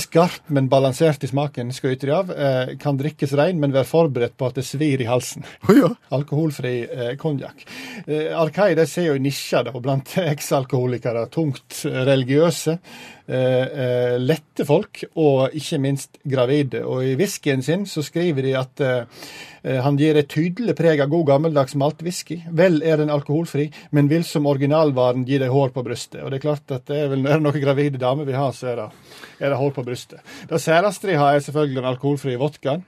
[0.00, 2.30] Skarp, men balansert i smaken, skryter de av.
[2.32, 5.44] Eh, kan drikkes rein, men vær forberedt på at det svir i halsen.
[5.68, 5.90] Oh, ja.
[6.16, 7.64] Alkoholfri eh, konjakk.
[8.06, 11.26] Eh, Arkai de ser jo i nisja blant eksalkoholikere.
[11.32, 12.78] Tungt religiøse.
[13.32, 16.82] Eh, eh, lette folk, og ikke minst gravide.
[16.84, 19.22] Og i whiskyen sin så skriver de at eh,
[19.62, 22.42] eh, han gir et tydelig preg av god gammeldags maltwhisky.
[22.52, 26.20] Vel er den alkoholfri, men vil som originalvaren gi deg hår på brystet.
[26.20, 28.74] Og det er klart at det er vel er noen gravide damer vi har, så
[28.74, 28.88] er det,
[29.40, 30.20] er det hår på brystet.
[30.50, 32.84] Det særeste de har, er selvfølgelig den alkoholfrie vodkaen.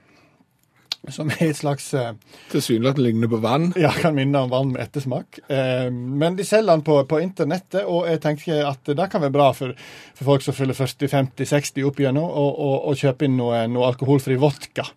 [1.13, 2.13] Som er et slags eh,
[2.51, 3.69] Tilsynelatende ligner på vann.
[3.79, 5.39] ja, kan minne om vann med ettersmak.
[5.47, 9.35] Eh, men de selger den på, på internettet, og jeg tenker at det kan være
[9.35, 9.75] bra for,
[10.15, 14.39] for folk som fyller 40-50-60 opp igjennom, og, og, og kjøpe inn noe, noe alkoholfri
[14.41, 14.87] vodka.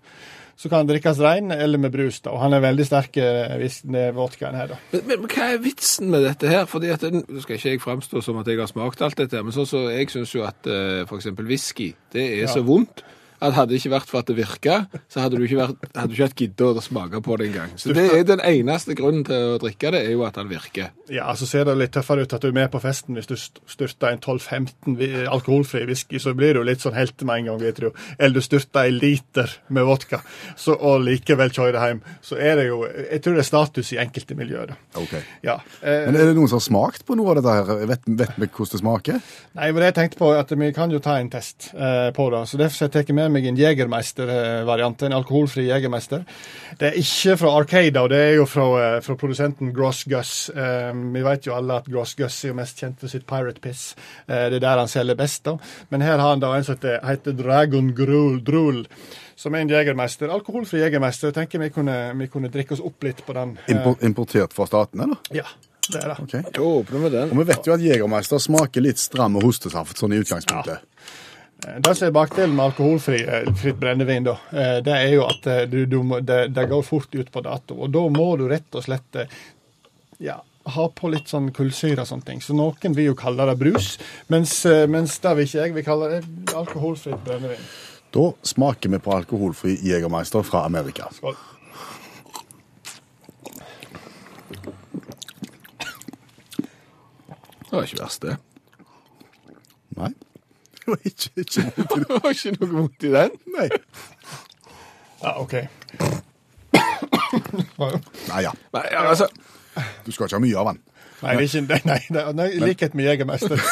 [0.59, 2.33] Så kan den drikkes rein eller med brus, da.
[2.35, 4.79] Og han er veldig sterk, eh, hvis det er vodkaen her, da.
[4.91, 6.65] Men, men, men hva er vitsen med dette her?
[6.67, 9.39] Fordi at den, Nå skal ikke jeg framstå som at jeg har smakt alt dette,
[9.39, 11.31] her, men sånn så jeg syns jo at uh, f.eks.
[11.39, 13.05] whisky, det er så vondt.
[13.41, 14.78] At hadde det ikke vært for at det virka,
[15.09, 17.74] så hadde du ikke, vært, hadde du ikke hatt giddet å smake på det engang.
[17.78, 20.91] Så det er den eneste grunnen til å drikke det, er jo at den virker.
[21.12, 23.36] Ja, så ser det litt tøffere ut at du er med på festen hvis du
[23.39, 27.80] styrter en 12-15 alkoholfri whisky, så blir du litt sånn helt med en gang, vet
[27.82, 27.89] du.
[28.18, 30.20] Eller du styrter en liter med vodka,
[30.59, 32.03] så, og likevel kjører hjem.
[32.24, 34.76] Så er det jo Jeg tror det er status i enkelte miljøer, da.
[34.99, 35.14] Ok.
[35.45, 35.59] Ja.
[35.82, 37.86] Eh, Men er det noen som har smakt på noe av dette her?
[37.91, 39.20] Vet, vet vi hvordan det smaker?
[39.59, 42.28] Nei, men det jeg tenkte på at vi kan jo ta en test eh, på
[42.34, 42.43] det.
[42.51, 46.24] Så derfor tar jeg tatt med meg en Jegermeister-variant, en alkoholfri Jegermeister.
[46.79, 48.66] Det er ikke fra Arcada, og det er jo fra,
[48.97, 50.51] eh, fra produsenten Gross Gus.
[50.51, 53.61] Eh, vi vet jo alle at Gross Gus er jo mest kjent for sitt Pirate
[53.61, 53.95] Piss.
[54.29, 55.57] Eh, det er der han selger best, da.
[55.91, 58.87] Men her har han da en som heter, heter Dragon Grul, Drul.
[59.37, 60.29] Som er en jegermeister.
[60.29, 61.29] Alkoholfri jegermeister.
[61.29, 63.57] Jeg tenker vi kunne, vi kunne drikke oss opp litt på den.
[63.68, 65.16] Impor, importert fra staten, eller?
[65.31, 65.45] ja,
[65.93, 66.18] det er det.
[66.22, 66.43] Okay.
[66.55, 67.31] Da åpner vi den.
[67.31, 70.85] Og vi vet jo at Jegermeister smaker litt stram og hostesaft sånn i utgangspunktet.
[71.59, 75.65] Det som er bakdelen med alkoholfri eh, brennevin, da, eh, det er jo at eh,
[75.67, 77.75] du, du må, det, det går fort ut på dato.
[77.83, 79.33] Og da må du rett og slett eh,
[80.23, 80.37] ja,
[80.69, 82.43] ha på litt sånn kullsyre og sånne ting.
[82.45, 83.97] Så noen vil jo kalle det brus,
[84.31, 85.75] mens, eh, mens det vil ikke jeg.
[85.81, 86.23] vil kalle det
[86.55, 87.69] alkoholfritt brennevin.
[88.15, 91.11] Da smaker vi på alkoholfri Jegermeister fra Amerika.
[91.13, 91.37] Skål.
[97.69, 98.39] Det var ikke verst, det.
[99.99, 100.15] Nei,
[100.95, 102.09] det var ikke, ikke vondt i det.
[102.09, 103.30] Det var ikke noe vondt i den.
[103.57, 103.68] Nei.
[105.22, 105.55] Ja, OK.
[107.78, 108.53] Nei, ja.
[108.74, 109.26] Nei, altså,
[110.07, 110.78] Du skal ikke ha mye av den.
[111.18, 113.59] Nei, det er ikke, nei, nei, nei, nei, i likhet med Jegermester.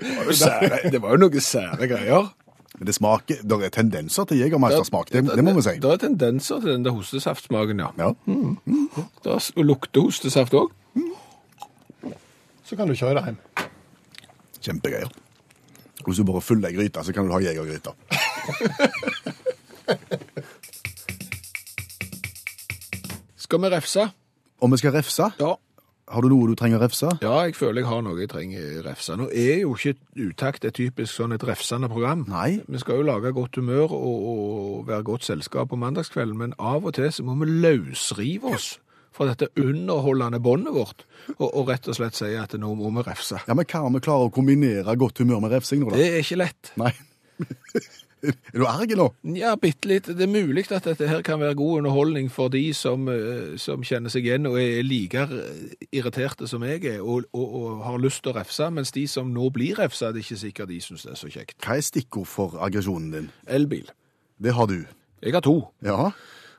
[0.00, 2.30] det var jo sære, det var jo noe sære greier.
[2.76, 5.76] Men det smaker, det er tendenser til jegermestersmak, det, det må vi si.
[5.80, 7.88] Det er tendenser til den der hostesaftsmaken, ja.
[8.00, 8.10] Ja.
[9.24, 10.72] Det er- og lukter hostesaft òg.
[12.66, 13.38] Så kan du kjøre hjem.
[14.66, 15.10] Kjempegreier.
[16.06, 17.94] Hvis du bare fyller ei gryte, så kan du ha jegergryte.
[23.36, 24.08] Skal vi refse?
[24.60, 25.54] Om vi skal refse, Ja.
[26.08, 27.08] har du noe du trenger å refse?
[27.22, 29.16] Ja, jeg føler jeg har noe jeg trenger refse.
[29.16, 32.24] Nå er jo ikke Utakt et typisk sånn et refsende program.
[32.28, 32.62] Nei.
[32.68, 36.84] Vi skal jo lage godt humør og, og være godt selskap på mandagskvelden, men av
[36.86, 38.78] og til så må vi løsrive oss
[39.16, 41.04] fra dette underholdende båndet vårt,
[41.38, 43.40] og, og rett og slett sier at nå må vi refse.
[43.48, 46.00] Ja, Men hva om vi klarer å kombinere godt humør med refsing nå, da?
[46.00, 46.74] Det er ikke lett.
[46.80, 46.92] Nei.
[48.26, 49.06] er du erg nå?
[49.36, 50.08] Ja, bitte litt.
[50.08, 53.84] Det er mulig at dette her kan være god underholdning for de som, eh, som
[53.86, 55.26] kjenner seg igjen og er like
[55.90, 59.32] irriterte som jeg er, og, og, og har lyst til å refse, mens de som
[59.32, 61.58] nå blir refsa, det er ikke sikkert de syns det er så kjekt.
[61.64, 63.30] Hva er stikkord for aggresjonen din?
[63.46, 63.92] Elbil.
[64.42, 64.80] Det har du.
[65.24, 65.60] Jeg har to.
[65.84, 66.10] Ja.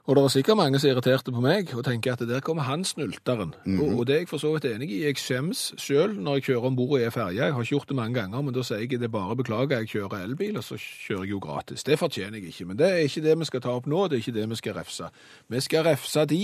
[0.07, 2.63] Og det er sikkert mange som er irriterte på meg og tenker at der kommer
[2.63, 3.49] han snulteren.
[3.67, 5.01] og, og det er jeg for så vidt enig i.
[5.03, 7.35] Jeg skjems sjøl når jeg kjører om bord i ei ferje.
[7.41, 9.89] Jeg har ikke gjort det mange ganger, men da sier jeg det bare beklager, jeg
[9.91, 11.83] kjører elbil, og så kjører jeg jo gratis.
[11.83, 12.67] Det fortjener jeg ikke.
[12.69, 14.59] Men det er ikke det vi skal ta opp nå, det er ikke det vi
[14.61, 15.09] skal refse.
[15.51, 16.43] Vi skal refse de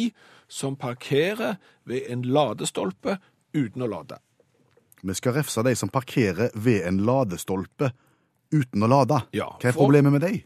[0.52, 1.56] som parkerer
[1.88, 3.16] ved en ladestolpe
[3.56, 4.18] uten å lade.
[5.04, 7.94] Vi skal refse de som parkerer ved en ladestolpe
[8.52, 9.22] uten å lade.
[9.32, 10.42] Ja, Hva er problemet med de?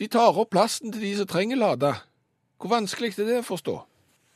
[0.00, 1.92] De tar opp plassen til de som trenger lade.
[2.62, 3.80] Hvor vanskelig er det å forstå?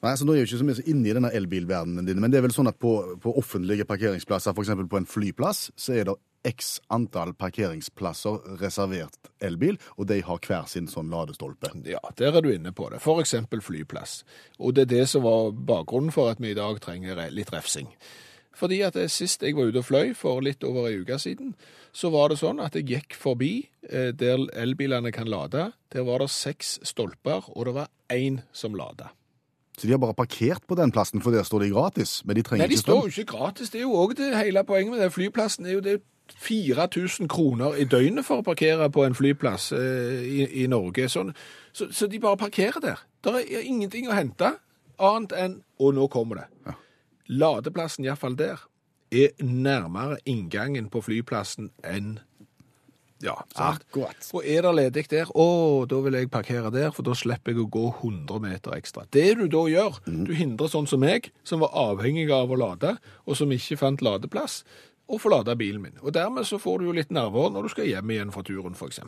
[0.02, 2.18] Nei, altså Nå er jeg jo ikke så mye så inne i denne elbilverdenen din,
[2.20, 4.72] men det er vel sånn at på, på offentlige parkeringsplasser, f.eks.
[4.90, 6.16] på en flyplass, så er det
[6.46, 11.72] x antall parkeringsplasser reservert elbil, og de har hver sin sånn ladestolpe.
[11.88, 13.00] Ja, der er du inne på det.
[13.16, 14.20] Eksempel flyplass.
[14.58, 17.88] Og det er det som var bakgrunnen for at vi i dag trenger litt refsing.
[18.56, 21.52] Fordi at det, sist jeg var ute og fløy, for litt over ei uke siden,
[21.92, 23.52] så var det sånn at jeg gikk forbi
[23.90, 25.70] eh, der elbilene kan lade.
[25.92, 29.12] Der var det seks stolper, og det var én som lada.
[29.76, 32.42] Så de har bare parkert på den plassen, for der står de gratis, men de
[32.42, 33.70] trenger Nei, de ikke står jo ikke gratis.
[33.70, 35.66] Det er jo òg det hele poenget med den flyplassen.
[35.66, 35.98] er jo det
[36.34, 41.10] 4000 kroner i døgnet for å parkere på en flyplass eh, i, i Norge.
[41.12, 41.34] Sånn,
[41.76, 43.04] så, så de bare parkerer der.
[43.22, 44.56] Det er ingenting å hente
[44.96, 46.46] annet enn Og nå kommer det.
[47.28, 48.62] Ladeplassen, iallfall der,
[49.10, 52.16] er nærmere inngangen på flyplassen enn
[53.24, 53.80] Ja, sant?
[53.86, 54.26] Akkurat.
[54.36, 57.62] Og er det ledig der, å, da vil jeg parkere der, for da slipper jeg
[57.62, 59.06] å gå 100 meter ekstra.
[59.08, 62.92] Det du da gjør, du hindrer sånn som meg, som var avhengig av å lade,
[63.24, 64.64] og som ikke fant ladeplass,
[65.06, 65.98] å få lada bilen min.
[66.02, 68.74] Og dermed så får du jo litt nerver når du skal hjem igjen fra turen,
[68.74, 68.98] f.eks.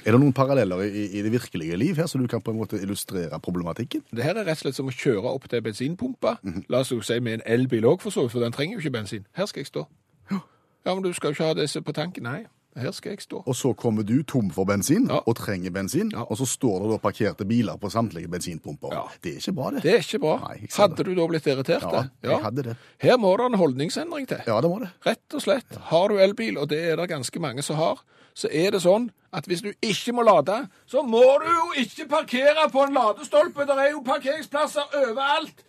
[0.00, 2.60] Er det noen paralleller i, i det virkelige liv her, så du kan på en
[2.62, 4.06] måte illustrere problematikken?
[4.16, 6.38] Det her er rett og slett som å kjøre opp til bensinpumpa.
[6.72, 8.84] La oss jo si med en elbil òg, for så vidt, for den trenger jo
[8.86, 9.26] ikke bensin.
[9.36, 9.84] Her skal jeg stå.
[10.30, 12.24] Ja, men du skal jo ikke ha disse på tanken.
[12.24, 12.46] Nei,
[12.76, 13.42] her skal jeg stå.
[13.46, 15.18] Og så kommer du tom for bensin, Ja.
[15.26, 16.22] og trenger bensin, Ja.
[16.22, 18.88] og så står det da parkerte biler på samtlige bensinpumper.
[18.92, 19.02] Ja.
[19.22, 19.82] Det er ikke bra, det.
[19.82, 20.36] Det er ikke bra.
[20.48, 21.82] Nei, Hadde du da blitt irritert?
[21.82, 22.10] Ja, det?
[22.22, 22.76] jeg hadde det.
[22.98, 24.38] Her må det en holdningsendring til.
[24.46, 24.90] Ja, det må det.
[25.06, 25.76] Rett og slett.
[25.90, 27.98] Har du elbil, og det er det ganske mange som har,
[28.34, 32.08] så er det sånn at hvis du ikke må lade, så må du jo ikke
[32.08, 33.66] parkere på en ladestolpe.
[33.66, 35.64] Det er jo parkeringsplasser overalt.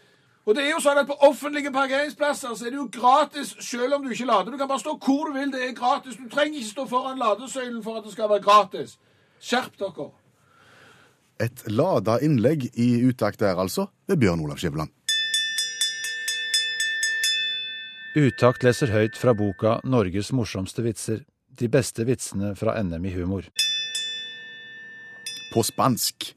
[0.52, 3.96] Og det er jo sånn at på offentlige parkeringsplasser så er det jo gratis selv
[3.96, 4.52] om du ikke lader.
[4.52, 6.18] Du kan bare stå hvor du vil, det er gratis.
[6.20, 8.98] Du trenger ikke stå foran ladesøylen for at det skal være gratis.
[9.40, 10.10] Skjerp dere.
[11.40, 14.92] Et lada innlegg i utakt der, altså, ved Bjørn Olav Skjæveland.
[18.20, 21.24] Utakt leser høyt fra boka 'Norges morsomste vitser'.
[21.60, 23.48] De beste vitsene fra NM i humor.
[25.54, 26.34] På spansk.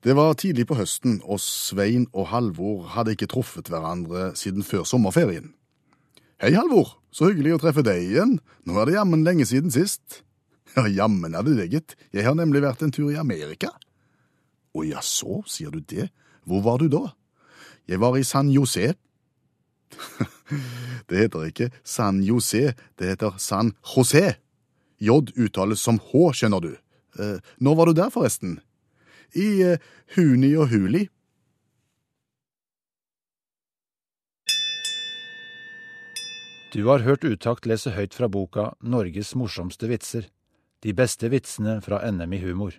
[0.00, 4.86] Det var tidlig på høsten, og Svein og Halvor hadde ikke truffet hverandre siden før
[4.88, 5.50] sommerferien.
[6.40, 8.38] Hei, Halvor, så hyggelig å treffe deg igjen.
[8.64, 10.22] Nå er det jammen lenge siden sist.
[10.72, 11.96] Ja, jammen er det det, gitt.
[12.16, 13.74] Jeg har nemlig vært en tur i Amerika.
[14.72, 16.08] Å jaså, sier du det?
[16.48, 17.02] Hvor var du da?
[17.90, 18.94] Jeg var i San José.
[21.10, 24.38] det heter ikke San José, det heter San José.
[24.96, 26.72] J uttales som H, skjønner du.
[27.20, 28.60] Eh, når var du der, forresten?
[29.34, 31.06] I eh, Huni og Huli.
[36.70, 40.30] Du har hørt Utakt lese høyt fra boka 'Norges morsomste vitser'.
[40.82, 42.78] De beste vitsene fra NM i humor.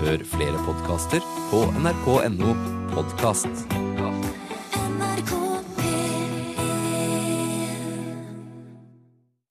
[0.00, 1.22] Hør flere podkaster
[1.52, 2.56] på nrk.no
[2.92, 3.89] podkast.